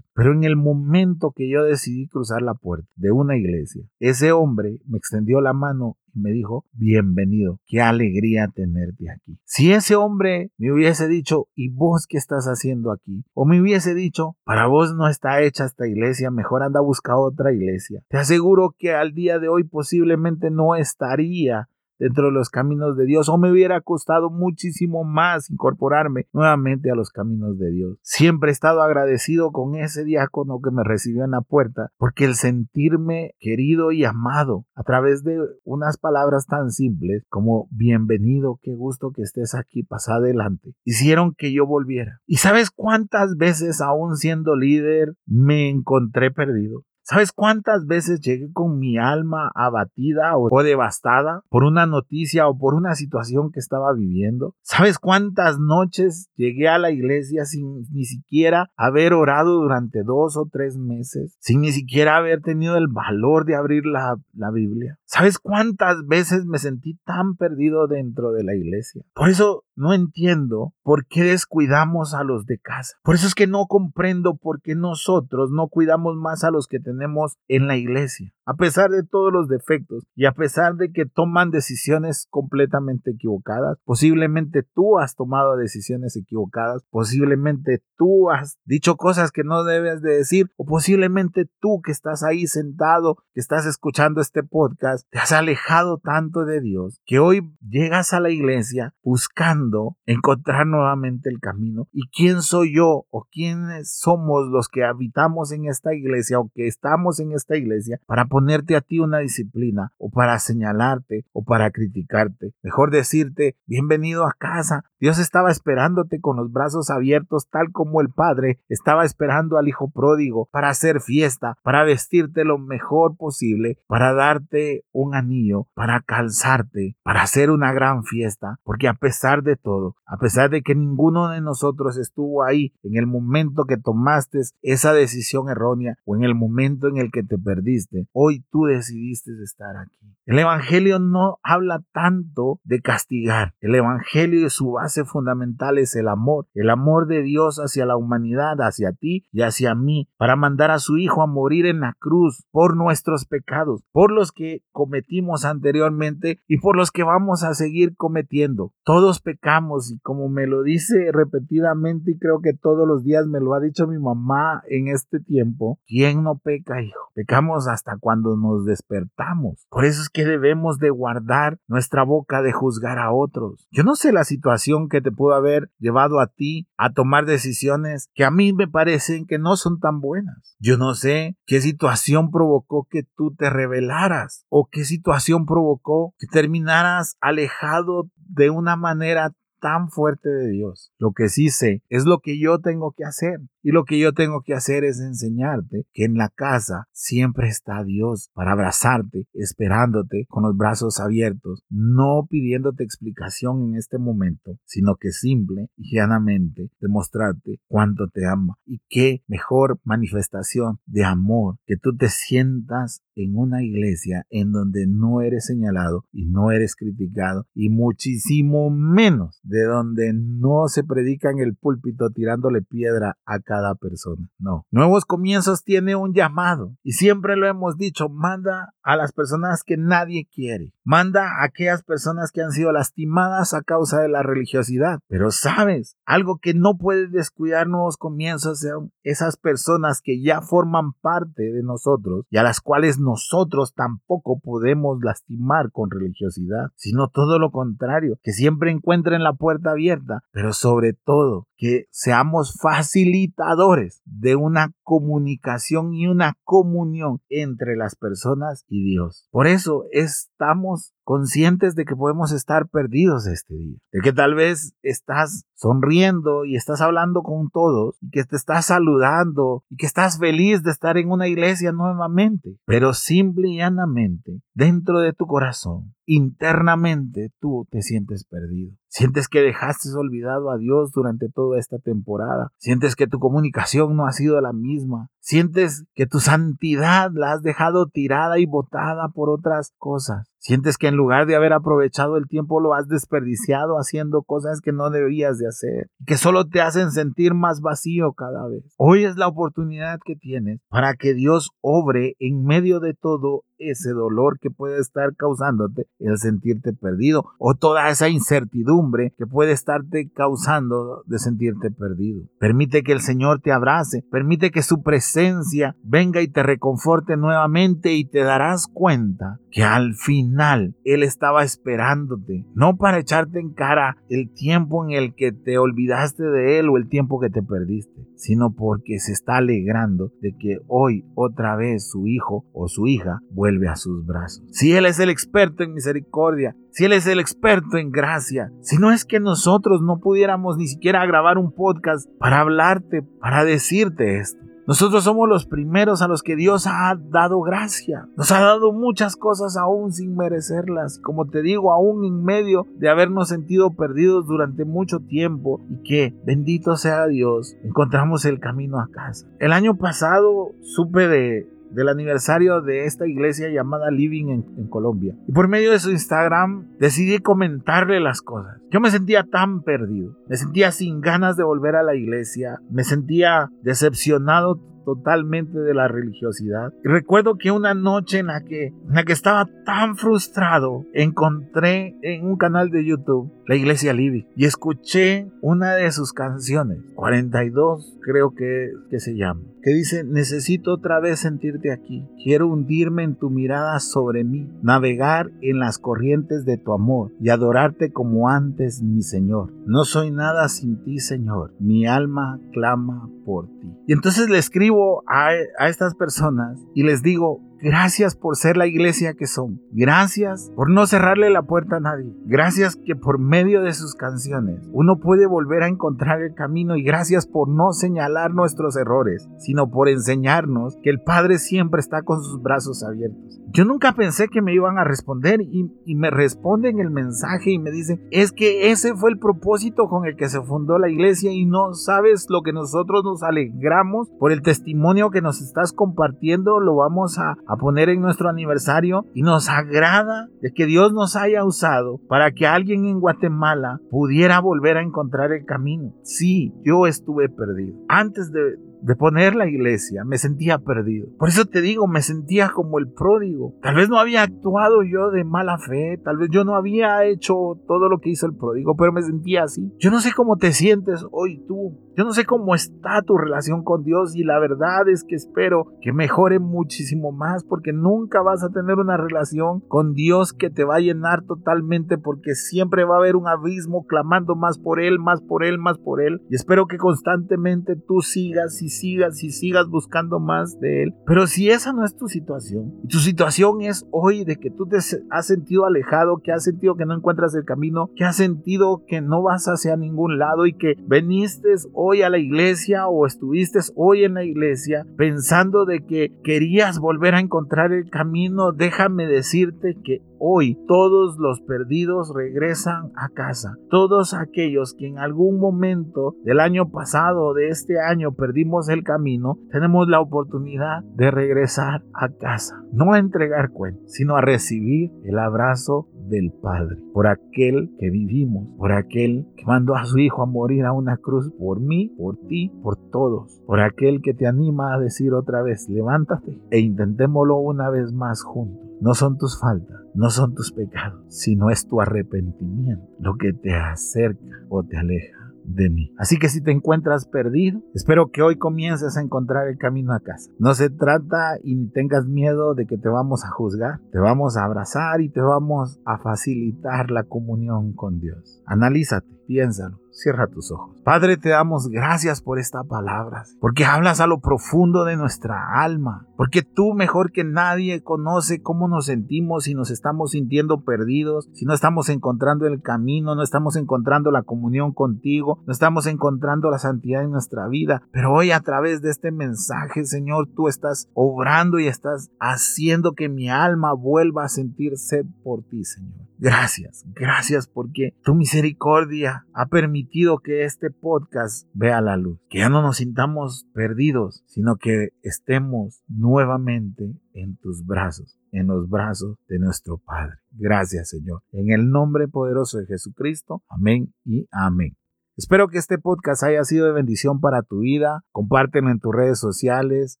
Pero 0.14 0.32
en 0.32 0.44
el 0.44 0.56
momento 0.56 1.32
que 1.34 1.48
yo 1.48 1.64
decidí 1.64 2.08
cruzar 2.08 2.42
la 2.42 2.54
puerta 2.54 2.88
de 2.96 3.10
una 3.10 3.36
iglesia, 3.36 3.84
ese 3.98 4.32
hombre 4.32 4.80
me 4.86 4.98
extendió 4.98 5.40
la 5.40 5.52
mano 5.52 5.96
y 6.14 6.20
me 6.20 6.30
dijo, 6.30 6.64
bienvenido, 6.72 7.60
qué 7.66 7.80
alegría 7.80 8.48
tenerte 8.54 9.10
aquí. 9.10 9.38
Si 9.44 9.72
ese 9.72 9.96
hombre 9.96 10.52
me 10.58 10.72
hubiese 10.72 11.08
dicho, 11.08 11.48
¿y 11.54 11.70
vos 11.70 12.06
qué 12.06 12.16
estás 12.18 12.46
haciendo 12.46 12.92
aquí? 12.92 13.24
O 13.34 13.44
me 13.44 13.60
hubiese 13.60 13.94
dicho, 13.94 14.36
para 14.44 14.66
vos 14.66 14.94
no 14.94 15.08
está 15.08 15.42
hecha 15.42 15.64
esta 15.64 15.88
iglesia, 15.88 16.30
mejor 16.30 16.62
anda 16.62 16.78
a 16.78 16.84
buscar 16.84 17.16
otra 17.16 17.52
iglesia. 17.52 18.04
Te 18.08 18.18
aseguro 18.18 18.76
que 18.78 18.94
al 18.94 19.12
día 19.12 19.38
de 19.38 19.48
hoy 19.48 19.64
posiblemente 19.64 20.50
no 20.50 20.76
estaría 20.76 21.68
dentro 21.98 22.26
de 22.26 22.32
los 22.32 22.50
caminos 22.50 22.96
de 22.96 23.06
Dios 23.06 23.28
o 23.28 23.38
me 23.38 23.50
hubiera 23.50 23.80
costado 23.80 24.30
muchísimo 24.30 25.04
más 25.04 25.50
incorporarme 25.50 26.26
nuevamente 26.32 26.90
a 26.90 26.94
los 26.94 27.10
caminos 27.10 27.58
de 27.58 27.70
Dios. 27.70 27.98
Siempre 28.02 28.50
he 28.50 28.52
estado 28.52 28.82
agradecido 28.82 29.52
con 29.52 29.74
ese 29.76 30.04
diácono 30.04 30.60
que 30.62 30.70
me 30.70 30.84
recibió 30.84 31.24
en 31.24 31.32
la 31.32 31.40
puerta 31.40 31.92
porque 31.96 32.24
el 32.24 32.34
sentirme 32.34 33.34
querido 33.38 33.92
y 33.92 34.04
amado 34.04 34.66
a 34.74 34.82
través 34.82 35.24
de 35.24 35.38
unas 35.64 35.98
palabras 35.98 36.46
tan 36.46 36.70
simples 36.70 37.24
como 37.28 37.68
bienvenido, 37.70 38.58
qué 38.62 38.74
gusto 38.74 39.12
que 39.12 39.22
estés 39.22 39.54
aquí, 39.54 39.82
pasa 39.82 40.16
adelante, 40.16 40.74
hicieron 40.84 41.34
que 41.34 41.52
yo 41.52 41.66
volviera. 41.66 42.20
¿Y 42.26 42.36
sabes 42.36 42.70
cuántas 42.70 43.36
veces 43.36 43.80
aún 43.80 44.16
siendo 44.16 44.56
líder 44.56 45.14
me 45.26 45.68
encontré 45.68 46.30
perdido? 46.30 46.84
¿Sabes 47.06 47.32
cuántas 47.32 47.84
veces 47.84 48.20
llegué 48.20 48.50
con 48.50 48.78
mi 48.78 48.96
alma 48.96 49.52
abatida 49.54 50.38
o, 50.38 50.62
devastada 50.62 51.42
por 51.50 51.62
una 51.62 51.84
noticia 51.84 52.48
o 52.48 52.56
por 52.56 52.72
una 52.72 52.94
situación 52.94 53.52
que 53.52 53.60
estaba 53.60 53.92
viviendo? 53.92 54.54
¿Sabes 54.62 54.98
cuántas 54.98 55.58
noches 55.58 56.30
llegué 56.34 56.66
a 56.66 56.78
la 56.78 56.90
iglesia 56.90 57.44
sin 57.44 57.82
ni 57.92 58.06
siquiera 58.06 58.70
haber 58.74 59.12
orado 59.12 59.52
durante 59.60 60.02
dos 60.02 60.38
o 60.38 60.48
tres 60.50 60.78
meses? 60.78 61.36
Sin 61.40 61.60
ni 61.60 61.72
siquiera 61.72 62.16
haber 62.16 62.40
tenido 62.40 62.78
el 62.78 62.88
valor 62.88 63.44
de 63.44 63.56
abrir 63.56 63.84
la, 63.84 64.16
la 64.32 64.50
Biblia. 64.50 64.96
¿Sabes 65.04 65.38
cuántas 65.38 66.06
veces 66.06 66.46
me 66.46 66.58
sentí 66.58 66.98
tan 67.04 67.36
perdido 67.36 67.86
dentro 67.86 68.32
de 68.32 68.44
la 68.44 68.54
iglesia? 68.54 69.02
Por 69.14 69.28
eso 69.28 69.64
no 69.76 69.92
entiendo 69.92 70.72
por 70.82 71.06
qué 71.06 71.22
descuidamos 71.22 72.14
a 72.14 72.24
los 72.24 72.46
de 72.46 72.58
casa. 72.58 72.96
Por 73.02 73.14
eso 73.14 73.26
es 73.26 73.34
que 73.34 73.46
no 73.46 73.66
comprendo 73.66 74.36
por 74.36 74.60
qué 74.60 74.74
nosotros 74.74 75.50
no 75.50 75.68
cuidamos 75.68 76.16
más 76.16 76.44
a 76.44 76.50
los 76.50 76.66
que 76.66 76.80
tenemos 76.80 77.36
en 77.48 77.66
la 77.66 77.76
iglesia 77.76 78.34
a 78.46 78.54
pesar 78.54 78.90
de 78.90 79.02
todos 79.02 79.32
los 79.32 79.48
defectos 79.48 80.04
y 80.14 80.26
a 80.26 80.32
pesar 80.32 80.76
de 80.76 80.92
que 80.92 81.06
toman 81.06 81.50
decisiones 81.50 82.26
completamente 82.30 83.12
equivocadas, 83.12 83.78
posiblemente 83.84 84.62
tú 84.62 84.98
has 84.98 85.14
tomado 85.14 85.56
decisiones 85.56 86.16
equivocadas, 86.16 86.84
posiblemente 86.90 87.82
tú 87.96 88.30
has 88.30 88.58
dicho 88.64 88.96
cosas 88.96 89.32
que 89.32 89.44
no 89.44 89.64
debes 89.64 90.02
de 90.02 90.16
decir 90.16 90.50
o 90.56 90.64
posiblemente 90.64 91.46
tú 91.60 91.80
que 91.82 91.92
estás 91.92 92.22
ahí 92.22 92.46
sentado, 92.46 93.16
que 93.32 93.40
estás 93.40 93.66
escuchando 93.66 94.20
este 94.20 94.42
podcast, 94.42 95.06
te 95.10 95.18
has 95.18 95.32
alejado 95.32 95.98
tanto 95.98 96.44
de 96.44 96.60
Dios 96.60 97.00
que 97.06 97.18
hoy 97.18 97.54
llegas 97.60 98.12
a 98.12 98.20
la 98.20 98.30
iglesia 98.30 98.94
buscando 99.02 99.96
encontrar 100.06 100.66
nuevamente 100.66 101.30
el 101.30 101.40
camino. 101.40 101.88
¿Y 101.92 102.08
quién 102.08 102.42
soy 102.42 102.74
yo 102.74 103.06
o 103.10 103.26
quiénes 103.30 103.96
somos 103.96 104.48
los 104.48 104.68
que 104.68 104.84
habitamos 104.84 105.52
en 105.52 105.66
esta 105.66 105.94
iglesia 105.94 106.38
o 106.38 106.50
que 106.54 106.66
estamos 106.66 107.20
en 107.20 107.32
esta 107.32 107.56
iglesia 107.56 108.00
para 108.06 108.26
ponerte 108.34 108.74
a 108.74 108.80
ti 108.80 108.98
una 108.98 109.18
disciplina 109.18 109.92
o 109.96 110.10
para 110.10 110.36
señalarte 110.40 111.24
o 111.32 111.44
para 111.44 111.70
criticarte. 111.70 112.52
Mejor 112.64 112.90
decirte, 112.90 113.56
bienvenido 113.64 114.26
a 114.26 114.32
casa. 114.36 114.82
Dios 114.98 115.20
estaba 115.20 115.52
esperándote 115.52 116.20
con 116.20 116.38
los 116.38 116.50
brazos 116.50 116.90
abiertos 116.90 117.48
tal 117.48 117.70
como 117.70 118.00
el 118.00 118.08
Padre 118.08 118.58
estaba 118.68 119.04
esperando 119.04 119.56
al 119.56 119.68
Hijo 119.68 119.88
pródigo 119.88 120.48
para 120.50 120.68
hacer 120.68 121.00
fiesta, 121.00 121.56
para 121.62 121.84
vestirte 121.84 122.44
lo 122.44 122.58
mejor 122.58 123.16
posible, 123.16 123.78
para 123.86 124.14
darte 124.14 124.84
un 124.90 125.14
anillo, 125.14 125.68
para 125.74 126.00
calzarte, 126.00 126.96
para 127.04 127.22
hacer 127.22 127.52
una 127.52 127.72
gran 127.72 128.02
fiesta. 128.02 128.58
Porque 128.64 128.88
a 128.88 128.94
pesar 128.94 129.44
de 129.44 129.54
todo, 129.54 129.94
a 130.06 130.16
pesar 130.16 130.50
de 130.50 130.62
que 130.62 130.74
ninguno 130.74 131.28
de 131.28 131.40
nosotros 131.40 131.98
estuvo 131.98 132.42
ahí 132.42 132.72
en 132.82 132.96
el 132.96 133.06
momento 133.06 133.66
que 133.66 133.76
tomaste 133.76 134.40
esa 134.62 134.92
decisión 134.92 135.48
errónea 135.48 135.98
o 136.04 136.16
en 136.16 136.24
el 136.24 136.34
momento 136.34 136.88
en 136.88 136.96
el 136.96 137.12
que 137.12 137.22
te 137.22 137.38
perdiste, 137.38 138.08
hoy 138.24 138.44
tú 138.50 138.64
decidiste 138.64 139.32
estar 139.42 139.76
aquí. 139.76 140.16
El 140.26 140.38
Evangelio 140.38 140.98
no 140.98 141.38
habla 141.42 141.82
tanto 141.92 142.58
de 142.64 142.80
castigar. 142.80 143.52
El 143.60 143.74
Evangelio 143.74 144.46
y 144.46 144.48
su 144.48 144.72
base 144.72 145.04
fundamental 145.04 145.76
es 145.76 145.94
el 145.96 146.08
amor. 146.08 146.46
El 146.54 146.70
amor 146.70 147.06
de 147.06 147.22
Dios 147.22 147.58
hacia 147.58 147.84
la 147.84 147.96
humanidad, 147.96 148.56
hacia 148.62 148.92
ti 148.92 149.26
y 149.32 149.42
hacia 149.42 149.74
mí, 149.74 150.08
para 150.16 150.34
mandar 150.34 150.70
a 150.70 150.78
su 150.78 150.96
Hijo 150.96 151.22
a 151.22 151.26
morir 151.26 151.66
en 151.66 151.80
la 151.80 151.94
cruz 151.98 152.46
por 152.50 152.74
nuestros 152.74 153.26
pecados, 153.26 153.82
por 153.92 154.10
los 154.10 154.32
que 154.32 154.62
cometimos 154.72 155.44
anteriormente 155.44 156.40
y 156.48 156.58
por 156.58 156.76
los 156.76 156.90
que 156.90 157.02
vamos 157.02 157.44
a 157.44 157.52
seguir 157.52 157.94
cometiendo. 157.94 158.72
Todos 158.82 159.20
pecamos 159.20 159.90
y 159.90 159.98
como 159.98 160.30
me 160.30 160.46
lo 160.46 160.62
dice 160.62 161.10
repetidamente 161.12 162.12
y 162.12 162.18
creo 162.18 162.40
que 162.40 162.54
todos 162.54 162.88
los 162.88 163.04
días 163.04 163.26
me 163.26 163.40
lo 163.40 163.52
ha 163.52 163.60
dicho 163.60 163.86
mi 163.86 163.98
mamá 163.98 164.62
en 164.70 164.88
este 164.88 165.20
tiempo, 165.20 165.78
¿quién 165.86 166.22
no 166.22 166.38
peca, 166.38 166.80
hijo? 166.80 167.10
Pecamos 167.14 167.68
hasta 167.68 167.98
cuando 167.98 168.13
nos 168.22 168.64
despertamos. 168.64 169.66
Por 169.70 169.84
eso 169.84 170.02
es 170.02 170.08
que 170.08 170.24
debemos 170.24 170.78
de 170.78 170.90
guardar 170.90 171.58
nuestra 171.66 172.04
boca 172.04 172.42
de 172.42 172.52
juzgar 172.52 172.98
a 172.98 173.12
otros. 173.12 173.66
Yo 173.70 173.82
no 173.84 173.94
sé 173.94 174.12
la 174.12 174.24
situación 174.24 174.88
que 174.88 175.00
te 175.00 175.12
pudo 175.12 175.34
haber 175.34 175.70
llevado 175.78 176.20
a 176.20 176.26
ti 176.26 176.66
a 176.76 176.92
tomar 176.92 177.26
decisiones 177.26 178.08
que 178.14 178.24
a 178.24 178.30
mí 178.30 178.52
me 178.52 178.68
parecen 178.68 179.26
que 179.26 179.38
no 179.38 179.56
son 179.56 179.80
tan 179.80 180.00
buenas. 180.00 180.56
Yo 180.58 180.76
no 180.76 180.94
sé 180.94 181.36
qué 181.46 181.60
situación 181.60 182.30
provocó 182.30 182.86
que 182.90 183.02
tú 183.16 183.34
te 183.34 183.50
rebelaras 183.50 184.44
o 184.48 184.68
qué 184.70 184.84
situación 184.84 185.46
provocó 185.46 186.14
que 186.18 186.26
terminaras 186.26 187.16
alejado 187.20 188.08
de 188.16 188.50
una 188.50 188.76
manera 188.76 189.32
tan 189.60 189.88
fuerte 189.88 190.28
de 190.28 190.50
Dios. 190.50 190.92
Lo 190.98 191.12
que 191.12 191.30
sí 191.30 191.48
sé 191.48 191.82
es 191.88 192.04
lo 192.04 192.18
que 192.18 192.38
yo 192.38 192.58
tengo 192.58 192.92
que 192.92 193.04
hacer. 193.04 193.40
Y 193.66 193.72
lo 193.72 193.84
que 193.84 193.98
yo 193.98 194.12
tengo 194.12 194.42
que 194.42 194.52
hacer 194.52 194.84
es 194.84 195.00
enseñarte 195.00 195.86
que 195.94 196.04
en 196.04 196.16
la 196.16 196.28
casa 196.28 196.86
siempre 196.92 197.48
está 197.48 197.82
Dios 197.82 198.28
para 198.34 198.52
abrazarte, 198.52 199.26
esperándote 199.32 200.26
con 200.28 200.42
los 200.42 200.54
brazos 200.54 201.00
abiertos, 201.00 201.64
no 201.70 202.26
pidiéndote 202.28 202.84
explicación 202.84 203.62
en 203.62 203.76
este 203.76 203.96
momento, 203.96 204.58
sino 204.66 204.96
que 204.96 205.12
simple 205.12 205.70
y 205.78 205.96
llanamente 205.96 206.72
demostrarte 206.78 207.58
cuánto 207.66 208.06
te 208.08 208.26
ama. 208.26 208.58
Y 208.66 208.82
qué 208.90 209.22
mejor 209.28 209.80
manifestación 209.82 210.78
de 210.84 211.04
amor 211.04 211.56
que 211.64 211.78
tú 211.78 211.96
te 211.96 212.10
sientas 212.10 213.02
en 213.16 213.34
una 213.34 213.62
iglesia 213.62 214.26
en 214.28 214.52
donde 214.52 214.86
no 214.86 215.22
eres 215.22 215.46
señalado 215.46 216.04
y 216.12 216.26
no 216.26 216.50
eres 216.50 216.74
criticado 216.76 217.46
y 217.54 217.70
muchísimo 217.70 218.68
menos 218.70 219.40
de 219.42 219.62
donde 219.62 220.12
no 220.12 220.68
se 220.68 220.84
predica 220.84 221.30
en 221.30 221.38
el 221.38 221.54
púlpito 221.54 222.10
tirándole 222.10 222.60
piedra 222.60 223.16
a 223.24 223.38
cada 223.40 223.53
persona. 223.80 224.28
No. 224.38 224.66
Nuevos 224.70 225.04
Comienzos 225.04 225.64
tiene 225.64 225.96
un 225.96 226.14
llamado 226.14 226.76
y 226.82 226.92
siempre 226.92 227.36
lo 227.36 227.46
hemos 227.46 227.76
dicho, 227.76 228.08
manda 228.08 228.74
a 228.82 228.96
las 228.96 229.12
personas 229.12 229.62
que 229.62 229.76
nadie 229.76 230.28
quiere. 230.32 230.72
Manda 230.84 231.24
a 231.24 231.44
aquellas 231.44 231.82
personas 231.82 232.30
que 232.30 232.42
han 232.42 232.52
sido 232.52 232.72
lastimadas 232.72 233.54
a 233.54 233.62
causa 233.62 234.00
de 234.00 234.08
la 234.08 234.22
religiosidad. 234.22 235.00
Pero 235.08 235.30
sabes, 235.30 235.96
algo 236.04 236.38
que 236.38 236.54
no 236.54 236.76
puede 236.76 237.08
descuidar 237.08 237.66
Nuevos 237.66 237.96
Comienzos 237.96 238.60
son 238.60 238.92
esas 239.02 239.36
personas 239.36 240.00
que 240.02 240.22
ya 240.22 240.40
forman 240.40 240.92
parte 241.00 241.42
de 241.42 241.62
nosotros 241.62 242.26
y 242.30 242.36
a 242.36 242.42
las 242.42 242.60
cuales 242.60 242.98
nosotros 242.98 243.74
tampoco 243.74 244.38
podemos 244.40 244.98
lastimar 245.02 245.70
con 245.70 245.90
religiosidad, 245.90 246.70
sino 246.76 247.08
todo 247.08 247.38
lo 247.38 247.50
contrario, 247.50 248.18
que 248.22 248.32
siempre 248.32 248.70
encuentren 248.70 249.22
la 249.22 249.32
puerta 249.32 249.70
abierta, 249.70 250.24
pero 250.32 250.52
sobre 250.52 250.92
todo 250.92 251.46
que 251.56 251.86
seamos 251.90 252.58
facilitadores 252.60 254.02
de 254.04 254.36
una 254.36 254.72
comunicación 254.82 255.94
y 255.94 256.06
una 256.06 256.36
comunión 256.42 257.20
entre 257.28 257.76
las 257.76 257.94
personas 257.94 258.64
y 258.68 258.82
Dios. 258.84 259.28
Por 259.30 259.46
eso 259.46 259.84
estamos 259.92 260.93
conscientes 261.04 261.74
de 261.74 261.84
que 261.84 261.94
podemos 261.94 262.32
estar 262.32 262.68
perdidos 262.68 263.26
este 263.26 263.54
día, 263.54 263.78
de 263.92 264.00
que 264.00 264.12
tal 264.12 264.34
vez 264.34 264.74
estás 264.82 265.44
sonriendo 265.54 266.44
y 266.44 266.56
estás 266.56 266.80
hablando 266.80 267.22
con 267.22 267.50
todos 267.50 267.96
y 268.00 268.10
que 268.10 268.24
te 268.24 268.36
estás 268.36 268.66
saludando 268.66 269.64
y 269.70 269.76
que 269.76 269.86
estás 269.86 270.18
feliz 270.18 270.62
de 270.62 270.70
estar 270.70 270.96
en 270.98 271.10
una 271.10 271.28
iglesia 271.28 271.72
nuevamente, 271.72 272.58
pero 272.64 272.92
simple 272.94 273.48
y 273.48 273.58
llanamente 273.58 274.40
dentro 274.54 275.00
de 275.00 275.12
tu 275.12 275.26
corazón, 275.26 275.94
internamente 276.06 277.30
tú 277.40 277.66
te 277.70 277.82
sientes 277.82 278.24
perdido. 278.24 278.72
Sientes 278.88 279.28
que 279.28 279.40
dejaste 279.40 279.88
olvidado 279.96 280.50
a 280.50 280.56
Dios 280.56 280.92
durante 280.92 281.28
toda 281.28 281.58
esta 281.58 281.78
temporada. 281.78 282.52
Sientes 282.58 282.94
que 282.94 283.08
tu 283.08 283.18
comunicación 283.18 283.96
no 283.96 284.06
ha 284.06 284.12
sido 284.12 284.40
la 284.40 284.52
misma. 284.52 285.10
Sientes 285.18 285.84
que 285.94 286.06
tu 286.06 286.20
santidad 286.20 287.10
la 287.12 287.32
has 287.32 287.42
dejado 287.42 287.86
tirada 287.88 288.38
y 288.38 288.46
botada 288.46 289.08
por 289.08 289.30
otras 289.30 289.72
cosas. 289.78 290.28
Sientes 290.46 290.76
que 290.76 290.88
en 290.88 290.96
lugar 290.96 291.24
de 291.24 291.36
haber 291.36 291.54
aprovechado 291.54 292.18
el 292.18 292.28
tiempo 292.28 292.60
lo 292.60 292.74
has 292.74 292.86
desperdiciado 292.86 293.76
haciendo 293.76 294.22
cosas 294.24 294.60
que 294.60 294.72
no 294.72 294.90
debías 294.90 295.38
de 295.38 295.48
hacer, 295.48 295.88
que 296.06 296.18
solo 296.18 296.46
te 296.46 296.60
hacen 296.60 296.90
sentir 296.90 297.32
más 297.32 297.62
vacío 297.62 298.12
cada 298.12 298.46
vez. 298.46 298.62
Hoy 298.76 299.04
es 299.04 299.16
la 299.16 299.26
oportunidad 299.26 300.00
que 300.04 300.16
tienes 300.16 300.60
para 300.68 300.96
que 300.96 301.14
Dios 301.14 301.52
obre 301.62 302.16
en 302.18 302.44
medio 302.44 302.80
de 302.80 302.92
todo 302.92 303.44
ese 303.58 303.90
dolor 303.90 304.38
que 304.40 304.50
puede 304.50 304.80
estar 304.80 305.14
causándote 305.16 305.86
el 305.98 306.18
sentirte 306.18 306.72
perdido 306.72 307.24
o 307.38 307.54
toda 307.54 307.88
esa 307.88 308.08
incertidumbre 308.08 309.14
que 309.16 309.26
puede 309.26 309.52
estarte 309.52 310.10
causando 310.14 311.02
de 311.06 311.18
sentirte 311.18 311.70
perdido. 311.70 312.28
Permite 312.38 312.82
que 312.82 312.92
el 312.92 313.00
Señor 313.00 313.40
te 313.40 313.52
abrace, 313.52 314.04
permite 314.10 314.50
que 314.50 314.62
su 314.62 314.82
presencia 314.82 315.76
venga 315.82 316.20
y 316.22 316.28
te 316.28 316.42
reconforte 316.42 317.16
nuevamente 317.16 317.94
y 317.94 318.04
te 318.04 318.20
darás 318.20 318.66
cuenta 318.66 319.38
que 319.50 319.62
al 319.62 319.94
final 319.94 320.76
Él 320.84 321.02
estaba 321.02 321.44
esperándote, 321.44 322.44
no 322.54 322.76
para 322.76 322.98
echarte 322.98 323.38
en 323.38 323.52
cara 323.52 323.96
el 324.08 324.32
tiempo 324.32 324.84
en 324.84 324.90
el 324.90 325.14
que 325.14 325.32
te 325.32 325.58
olvidaste 325.58 326.24
de 326.24 326.58
Él 326.58 326.68
o 326.68 326.76
el 326.76 326.88
tiempo 326.88 327.20
que 327.20 327.30
te 327.30 327.42
perdiste, 327.42 328.04
sino 328.16 328.52
porque 328.52 328.98
se 328.98 329.12
está 329.12 329.36
alegrando 329.36 330.10
de 330.20 330.34
que 330.36 330.58
hoy 330.66 331.04
otra 331.14 331.56
vez 331.56 331.88
su 331.88 332.06
hijo 332.06 332.44
o 332.52 332.68
su 332.68 332.86
hija 332.86 333.20
a 333.44 333.76
sus 333.76 334.06
brazos. 334.06 334.42
Si 334.52 334.74
Él 334.74 334.86
es 334.86 334.98
el 334.98 335.10
experto 335.10 335.62
en 335.62 335.74
misericordia, 335.74 336.56
si 336.70 336.86
Él 336.86 336.92
es 336.92 337.06
el 337.06 337.20
experto 337.20 337.76
en 337.76 337.90
gracia, 337.90 338.50
si 338.62 338.78
no 338.78 338.90
es 338.90 339.04
que 339.04 339.20
nosotros 339.20 339.82
no 339.82 340.00
pudiéramos 340.00 340.56
ni 340.56 340.66
siquiera 340.66 341.04
grabar 341.04 341.36
un 341.36 341.52
podcast 341.52 342.08
para 342.18 342.40
hablarte, 342.40 343.02
para 343.02 343.44
decirte 343.44 344.18
esto. 344.18 344.42
Nosotros 344.66 345.04
somos 345.04 345.28
los 345.28 345.44
primeros 345.44 346.00
a 346.00 346.08
los 346.08 346.22
que 346.22 346.36
Dios 346.36 346.66
ha 346.66 346.98
dado 347.10 347.42
gracia. 347.42 348.08
Nos 348.16 348.32
ha 348.32 348.40
dado 348.40 348.72
muchas 348.72 349.14
cosas 349.14 349.58
aún 349.58 349.92
sin 349.92 350.16
merecerlas. 350.16 350.98
Como 351.00 351.26
te 351.26 351.42
digo, 351.42 351.70
aún 351.70 352.02
en 352.06 352.24
medio 352.24 352.66
de 352.78 352.88
habernos 352.88 353.28
sentido 353.28 353.74
perdidos 353.74 354.26
durante 354.26 354.64
mucho 354.64 355.00
tiempo 355.00 355.60
y 355.68 355.82
que, 355.82 356.14
bendito 356.24 356.76
sea 356.76 357.06
Dios, 357.06 357.54
encontramos 357.62 358.24
el 358.24 358.40
camino 358.40 358.80
a 358.80 358.88
casa. 358.88 359.26
El 359.38 359.52
año 359.52 359.76
pasado 359.76 360.52
supe 360.62 361.08
de, 361.08 361.46
del 361.74 361.88
aniversario 361.88 362.60
de 362.60 362.84
esta 362.84 363.06
iglesia 363.06 363.48
llamada 363.50 363.90
Living 363.90 364.28
en, 364.28 364.68
Colombia. 364.68 365.14
Y 365.28 365.32
por 365.32 365.48
medio 365.48 365.70
de 365.70 365.78
su 365.78 365.90
Instagram 365.90 366.68
decidí 366.78 367.18
comentarle 367.18 368.00
las 368.00 368.22
cosas. 368.22 368.60
Yo 368.70 368.80
me 368.80 368.90
sentía 368.90 369.24
tan 369.24 369.62
perdido, 369.62 370.16
me 370.28 370.36
sentía 370.36 370.72
sin 370.72 371.00
ganas 371.00 371.36
de 371.36 371.44
volver 371.44 371.76
a 371.76 371.82
la 371.82 371.94
iglesia, 371.94 372.60
me 372.70 372.82
sentía 372.82 373.50
decepcionado 373.62 374.60
totalmente 374.84 375.58
de 375.58 375.74
la 375.74 375.88
religiosidad. 375.88 376.72
Recuerdo 376.82 377.36
que 377.36 377.50
una 377.50 377.74
noche 377.74 378.18
en 378.18 378.26
la 378.26 378.42
que, 378.44 378.66
en 378.66 378.94
la 378.94 379.04
que 379.04 379.12
estaba 379.12 379.48
tan 379.64 379.96
frustrado, 379.96 380.84
encontré 380.92 381.96
en 382.02 382.26
un 382.26 382.36
canal 382.36 382.70
de 382.70 382.84
YouTube 382.84 383.32
la 383.46 383.56
iglesia 383.56 383.92
Libby 383.92 384.26
y 384.36 384.46
escuché 384.46 385.28
una 385.42 385.74
de 385.74 385.90
sus 385.92 386.12
canciones, 386.12 386.78
42 386.94 387.98
creo 388.00 388.34
que, 388.34 388.70
que 388.90 389.00
se 389.00 389.16
llama, 389.16 389.40
que 389.62 389.72
dice, 389.72 390.04
necesito 390.04 390.74
otra 390.74 391.00
vez 391.00 391.20
sentirte 391.20 391.72
aquí, 391.72 392.06
quiero 392.22 392.48
hundirme 392.48 393.02
en 393.02 393.16
tu 393.16 393.30
mirada 393.30 393.78
sobre 393.80 394.24
mí, 394.24 394.48
navegar 394.62 395.30
en 395.40 395.58
las 395.58 395.78
corrientes 395.78 396.44
de 396.44 396.58
tu 396.58 396.72
amor 396.72 397.12
y 397.20 397.30
adorarte 397.30 397.92
como 397.92 398.28
antes, 398.28 398.82
mi 398.82 399.02
Señor. 399.02 399.52
No 399.66 399.84
soy 399.84 400.10
nada 400.10 400.48
sin 400.48 400.82
ti, 400.84 400.98
Señor, 400.98 401.54
mi 401.58 401.86
alma 401.86 402.40
clama 402.52 403.08
por 403.24 403.46
ti. 403.46 403.68
Y 403.86 403.92
entonces 403.92 404.28
le 404.28 404.38
escribo 404.38 404.73
a, 405.06 405.32
estas 405.68 405.94
personas 405.94 406.58
y 406.74 406.82
les 406.82 407.02
digo, 407.02 407.40
Gracias 407.60 408.16
por 408.16 408.36
ser 408.36 408.56
la 408.56 408.66
iglesia 408.66 409.14
que 409.14 409.26
son. 409.26 409.60
Gracias 409.72 410.52
por 410.54 410.70
no 410.70 410.86
cerrarle 410.86 411.30
la 411.30 411.42
puerta 411.42 411.76
a 411.76 411.80
nadie. 411.80 412.12
Gracias 412.26 412.76
que 412.76 412.94
por 412.94 413.18
medio 413.18 413.62
de 413.62 413.72
sus 413.72 413.94
canciones 413.94 414.68
uno 414.72 414.98
puede 415.00 415.26
volver 415.26 415.62
a 415.62 415.68
encontrar 415.68 416.20
el 416.20 416.34
camino 416.34 416.76
y 416.76 416.82
gracias 416.82 417.26
por 417.26 417.48
no 417.48 417.72
señalar 417.72 418.34
nuestros 418.34 418.76
errores, 418.76 419.28
sino 419.38 419.70
por 419.70 419.88
enseñarnos 419.88 420.76
que 420.82 420.90
el 420.90 421.00
Padre 421.00 421.38
siempre 421.38 421.80
está 421.80 422.02
con 422.02 422.22
sus 422.22 422.42
brazos 422.42 422.82
abiertos. 422.82 423.40
Yo 423.54 423.64
nunca 423.64 423.92
pensé 423.92 424.26
que 424.26 424.42
me 424.42 424.52
iban 424.52 424.78
a 424.78 424.84
responder 424.84 425.40
y, 425.40 425.94
me 425.94 426.10
responden 426.10 426.80
el 426.80 426.90
mensaje 426.90 427.52
y 427.52 427.58
me 427.60 427.70
dicen, 427.70 428.04
es 428.10 428.32
que 428.32 428.72
ese 428.72 428.96
fue 428.96 429.10
el 429.10 429.18
propósito 429.20 429.88
con 429.88 430.06
el 430.06 430.16
que 430.16 430.28
se 430.28 430.42
fundó 430.42 430.76
la 430.78 430.90
iglesia 430.90 431.30
y 431.30 431.46
no 431.46 431.72
sabes 431.72 432.26
lo 432.28 432.42
que 432.42 432.52
nosotros 432.52 433.04
nos 433.04 433.22
alegramos 433.22 434.10
por 434.18 434.32
el 434.32 434.42
testimonio 434.42 435.10
que 435.10 435.22
nos 435.22 435.40
estás 435.40 435.72
compartiendo, 435.72 436.58
lo 436.58 436.74
vamos 436.74 437.16
a 437.20 437.36
a 437.46 437.56
poner 437.56 437.88
en 437.88 438.00
nuestro 438.00 438.28
aniversario 438.28 439.06
y 439.14 439.22
nos 439.22 439.48
agrada 439.48 440.28
de 440.40 440.52
que 440.52 440.66
Dios 440.66 440.92
nos 440.92 441.16
haya 441.16 441.44
usado 441.44 442.00
para 442.08 442.32
que 442.32 442.46
alguien 442.46 442.86
en 442.86 443.00
Guatemala 443.00 443.80
pudiera 443.90 444.40
volver 444.40 444.76
a 444.76 444.82
encontrar 444.82 445.32
el 445.32 445.44
camino. 445.44 445.94
Sí, 446.02 446.54
yo 446.64 446.86
estuve 446.86 447.28
perdido. 447.28 447.76
Antes 447.88 448.32
de, 448.32 448.56
de 448.84 448.96
poner 448.96 449.34
la 449.34 449.48
iglesia, 449.48 450.04
me 450.04 450.18
sentía 450.18 450.58
perdido. 450.58 451.08
Por 451.18 451.28
eso 451.28 451.46
te 451.46 451.62
digo, 451.62 451.86
me 451.86 452.02
sentía 452.02 452.50
como 452.50 452.78
el 452.78 452.88
pródigo. 452.92 453.54
Tal 453.62 453.76
vez 453.76 453.88
no 453.88 453.98
había 453.98 454.22
actuado 454.22 454.82
yo 454.82 455.10
de 455.10 455.24
mala 455.24 455.58
fe, 455.58 455.98
tal 456.04 456.18
vez 456.18 456.28
yo 456.30 456.44
no 456.44 456.54
había 456.54 457.04
hecho 457.04 457.34
todo 457.66 457.88
lo 457.88 457.98
que 458.00 458.10
hizo 458.10 458.26
el 458.26 458.34
pródigo, 458.34 458.76
pero 458.76 458.92
me 458.92 459.02
sentía 459.02 459.44
así. 459.44 459.72
Yo 459.78 459.90
no 459.90 460.00
sé 460.00 460.12
cómo 460.12 460.36
te 460.36 460.52
sientes 460.52 461.04
hoy 461.10 461.42
tú. 461.46 461.78
Yo 461.96 462.02
no 462.02 462.12
sé 462.12 462.24
cómo 462.24 462.56
está 462.56 463.02
tu 463.02 463.16
relación 463.16 463.62
con 463.62 463.84
Dios 463.84 464.16
y 464.16 464.24
la 464.24 464.40
verdad 464.40 464.88
es 464.88 465.04
que 465.04 465.14
espero 465.14 465.68
que 465.80 465.92
mejore 465.92 466.40
muchísimo 466.40 467.12
más 467.12 467.44
porque 467.44 467.72
nunca 467.72 468.20
vas 468.20 468.42
a 468.42 468.48
tener 468.48 468.78
una 468.78 468.96
relación 468.96 469.60
con 469.60 469.92
Dios 469.92 470.32
que 470.32 470.50
te 470.50 470.64
va 470.64 470.76
a 470.76 470.80
llenar 470.80 471.22
totalmente 471.22 471.96
porque 471.96 472.34
siempre 472.34 472.82
va 472.82 472.96
a 472.96 472.98
haber 472.98 473.14
un 473.14 473.28
abismo 473.28 473.86
clamando 473.86 474.34
más 474.34 474.58
por 474.58 474.80
Él, 474.80 474.98
más 474.98 475.20
por 475.20 475.44
Él, 475.44 475.60
más 475.60 475.78
por 475.78 476.02
Él. 476.02 476.20
Y 476.28 476.34
espero 476.34 476.66
que 476.66 476.78
constantemente 476.78 477.76
tú 477.76 478.00
sigas 478.00 478.60
y 478.60 478.70
sigas 478.70 479.22
y 479.22 479.30
sigas 479.30 479.68
buscando 479.68 480.18
más 480.18 480.58
de 480.58 480.82
Él. 480.82 480.94
Pero 481.06 481.28
si 481.28 481.50
esa 481.50 481.72
no 481.72 481.84
es 481.84 481.96
tu 481.96 482.08
situación, 482.08 482.74
y 482.82 482.88
tu 482.88 482.98
situación 482.98 483.62
es 483.62 483.86
hoy 483.92 484.24
de 484.24 484.36
que 484.36 484.50
tú 484.50 484.66
te 484.66 484.78
has 484.78 485.26
sentido 485.26 485.64
alejado, 485.64 486.18
que 486.24 486.32
has 486.32 486.42
sentido 486.42 486.74
que 486.74 486.86
no 486.86 486.94
encuentras 486.94 487.36
el 487.36 487.44
camino, 487.44 487.90
que 487.94 488.04
has 488.04 488.16
sentido 488.16 488.82
que 488.84 489.00
no 489.00 489.22
vas 489.22 489.46
hacia 489.46 489.76
ningún 489.76 490.18
lado 490.18 490.46
y 490.46 490.54
que 490.54 490.74
veniste 490.88 491.54
hoy 491.72 491.83
a 491.92 492.10
la 492.10 492.18
iglesia 492.18 492.88
o 492.88 493.06
estuviste 493.06 493.58
hoy 493.76 494.04
en 494.04 494.14
la 494.14 494.24
iglesia 494.24 494.86
pensando 494.96 495.64
de 495.64 495.84
que 495.84 496.12
querías 496.24 496.78
volver 496.78 497.14
a 497.14 497.20
encontrar 497.20 497.72
el 497.72 497.90
camino, 497.90 498.52
déjame 498.52 499.06
decirte 499.06 499.76
que 499.84 500.02
Hoy 500.26 500.56
todos 500.66 501.18
los 501.18 501.42
perdidos 501.42 502.10
regresan 502.14 502.92
a 502.96 503.10
casa. 503.10 503.58
Todos 503.68 504.14
aquellos 504.14 504.72
que 504.72 504.86
en 504.86 504.98
algún 504.98 505.38
momento 505.38 506.16
del 506.24 506.40
año 506.40 506.70
pasado 506.70 507.34
de 507.34 507.48
este 507.48 507.78
año 507.78 508.12
perdimos 508.12 508.70
el 508.70 508.84
camino, 508.84 509.38
tenemos 509.50 509.86
la 509.86 510.00
oportunidad 510.00 510.82
de 510.82 511.10
regresar 511.10 511.84
a 511.92 512.08
casa. 512.08 512.64
No 512.72 512.94
a 512.94 513.00
entregar 513.00 513.50
cuentas, 513.50 513.92
sino 513.92 514.16
a 514.16 514.22
recibir 514.22 514.92
el 515.04 515.18
abrazo 515.18 515.88
del 516.08 516.32
Padre, 516.32 516.76
por 516.92 517.06
aquel 517.06 517.74
que 517.78 517.90
vivimos, 517.90 518.48
por 518.56 518.72
aquel 518.72 519.26
que 519.36 519.44
mandó 519.44 519.74
a 519.74 519.84
su 519.84 519.98
Hijo 519.98 520.22
a 520.22 520.26
morir 520.26 520.64
a 520.64 520.72
una 520.72 520.96
cruz 520.96 521.30
por 521.38 521.60
mí, 521.60 521.88
por 521.96 522.16
ti, 522.26 522.52
por 522.62 522.76
todos, 522.90 523.40
por 523.46 523.60
aquel 523.60 524.02
que 524.02 524.14
te 524.14 524.26
anima 524.26 524.74
a 524.74 524.78
decir 524.78 525.12
otra 525.12 525.42
vez, 525.42 525.68
levántate 525.68 526.40
e 526.50 526.60
intentémoslo 526.60 527.36
una 527.36 527.70
vez 527.70 527.92
más 527.92 528.22
juntos. 528.22 528.64
No 528.80 528.94
son 528.94 529.18
tus 529.18 529.38
faltas, 529.40 529.80
no 529.94 530.10
son 530.10 530.34
tus 530.34 530.52
pecados, 530.52 531.04
sino 531.08 531.50
es 531.50 531.66
tu 531.66 531.80
arrepentimiento 531.80 532.86
lo 532.98 533.16
que 533.16 533.32
te 533.32 533.54
acerca 533.54 534.44
o 534.48 534.62
te 534.62 534.76
aleja 534.76 535.23
de 535.44 535.70
mí. 535.70 535.94
Así 535.98 536.18
que 536.18 536.28
si 536.28 536.42
te 536.42 536.50
encuentras 536.50 537.06
perdido, 537.06 537.60
espero 537.74 538.10
que 538.10 538.22
hoy 538.22 538.36
comiences 538.36 538.96
a 538.96 539.02
encontrar 539.02 539.48
el 539.48 539.58
camino 539.58 539.92
a 539.92 540.00
casa. 540.00 540.30
No 540.38 540.54
se 540.54 540.70
trata 540.70 541.38
y 541.42 541.68
tengas 541.68 542.06
miedo 542.06 542.54
de 542.54 542.66
que 542.66 542.78
te 542.78 542.88
vamos 542.88 543.24
a 543.24 543.30
juzgar, 543.30 543.80
te 543.92 543.98
vamos 543.98 544.36
a 544.36 544.44
abrazar 544.44 545.00
y 545.00 545.10
te 545.10 545.20
vamos 545.20 545.80
a 545.84 545.98
facilitar 545.98 546.90
la 546.90 547.04
comunión 547.04 547.72
con 547.72 548.00
Dios. 548.00 548.42
Analízate, 548.46 549.13
piénsalo. 549.26 549.78
Cierra 549.94 550.26
tus 550.26 550.50
ojos. 550.50 550.82
Padre, 550.82 551.16
te 551.16 551.28
damos 551.28 551.68
gracias 551.68 552.20
por 552.20 552.40
esta 552.40 552.64
palabra, 552.64 553.22
porque 553.40 553.64
hablas 553.64 554.00
a 554.00 554.08
lo 554.08 554.18
profundo 554.18 554.84
de 554.84 554.96
nuestra 554.96 555.62
alma, 555.62 556.08
porque 556.16 556.42
tú 556.42 556.74
mejor 556.74 557.12
que 557.12 557.22
nadie 557.22 557.80
conoce 557.80 558.42
cómo 558.42 558.66
nos 558.66 558.86
sentimos 558.86 559.44
si 559.44 559.54
nos 559.54 559.70
estamos 559.70 560.10
sintiendo 560.10 560.64
perdidos, 560.64 561.28
si 561.32 561.44
no 561.44 561.54
estamos 561.54 561.90
encontrando 561.90 562.48
el 562.48 562.60
camino, 562.60 563.14
no 563.14 563.22
estamos 563.22 563.54
encontrando 563.54 564.10
la 564.10 564.24
comunión 564.24 564.72
contigo, 564.72 565.44
no 565.46 565.52
estamos 565.52 565.86
encontrando 565.86 566.50
la 566.50 566.58
santidad 566.58 567.04
en 567.04 567.12
nuestra 567.12 567.46
vida. 567.46 567.82
Pero 567.92 568.12
hoy 568.12 568.32
a 568.32 568.40
través 568.40 568.82
de 568.82 568.90
este 568.90 569.12
mensaje, 569.12 569.84
Señor, 569.84 570.28
tú 570.34 570.48
estás 570.48 570.88
obrando 570.94 571.60
y 571.60 571.68
estás 571.68 572.10
haciendo 572.18 572.94
que 572.94 573.08
mi 573.08 573.30
alma 573.30 573.72
vuelva 573.74 574.24
a 574.24 574.28
sentir 574.28 574.76
sed 574.76 575.06
por 575.22 575.44
ti, 575.44 575.64
Señor. 575.64 576.04
Gracias, 576.24 576.86
gracias 576.94 577.46
porque 577.46 577.94
tu 578.02 578.14
misericordia 578.14 579.26
ha 579.34 579.44
permitido 579.44 580.20
que 580.20 580.44
este 580.44 580.70
podcast 580.70 581.46
vea 581.52 581.82
la 581.82 581.98
luz, 581.98 582.18
que 582.30 582.38
ya 582.38 582.48
no 582.48 582.62
nos 582.62 582.78
sintamos 582.78 583.46
perdidos, 583.52 584.24
sino 584.26 584.56
que 584.56 584.94
estemos 585.02 585.82
nuevamente 585.86 586.94
en 587.12 587.36
tus 587.36 587.66
brazos, 587.66 588.18
en 588.32 588.46
los 588.46 588.70
brazos 588.70 589.18
de 589.28 589.38
nuestro 589.38 589.76
Padre. 589.76 590.14
Gracias, 590.30 590.88
Señor. 590.88 591.22
En 591.30 591.52
el 591.52 591.68
nombre 591.68 592.08
poderoso 592.08 592.56
de 592.56 592.68
Jesucristo. 592.68 593.42
Amén 593.50 593.92
y 594.02 594.26
amén. 594.30 594.78
Espero 595.16 595.46
que 595.46 595.58
este 595.58 595.78
podcast 595.78 596.24
haya 596.24 596.42
sido 596.42 596.66
de 596.66 596.72
bendición 596.72 597.20
para 597.20 597.42
tu 597.42 597.60
vida. 597.60 598.02
Compártelo 598.10 598.68
en 598.68 598.80
tus 598.80 598.92
redes 598.92 599.20
sociales. 599.20 600.00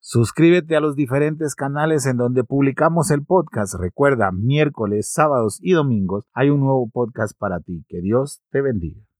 Suscríbete 0.00 0.74
a 0.74 0.80
los 0.80 0.96
diferentes 0.96 1.54
canales 1.54 2.06
en 2.06 2.16
donde 2.16 2.42
publicamos 2.42 3.12
el 3.12 3.24
podcast. 3.24 3.74
Recuerda, 3.78 4.32
miércoles, 4.32 5.12
sábados 5.12 5.60
y 5.62 5.72
domingos 5.72 6.24
hay 6.32 6.50
un 6.50 6.58
nuevo 6.58 6.90
podcast 6.90 7.38
para 7.38 7.60
ti. 7.60 7.84
Que 7.88 8.00
Dios 8.00 8.42
te 8.50 8.62
bendiga. 8.62 9.05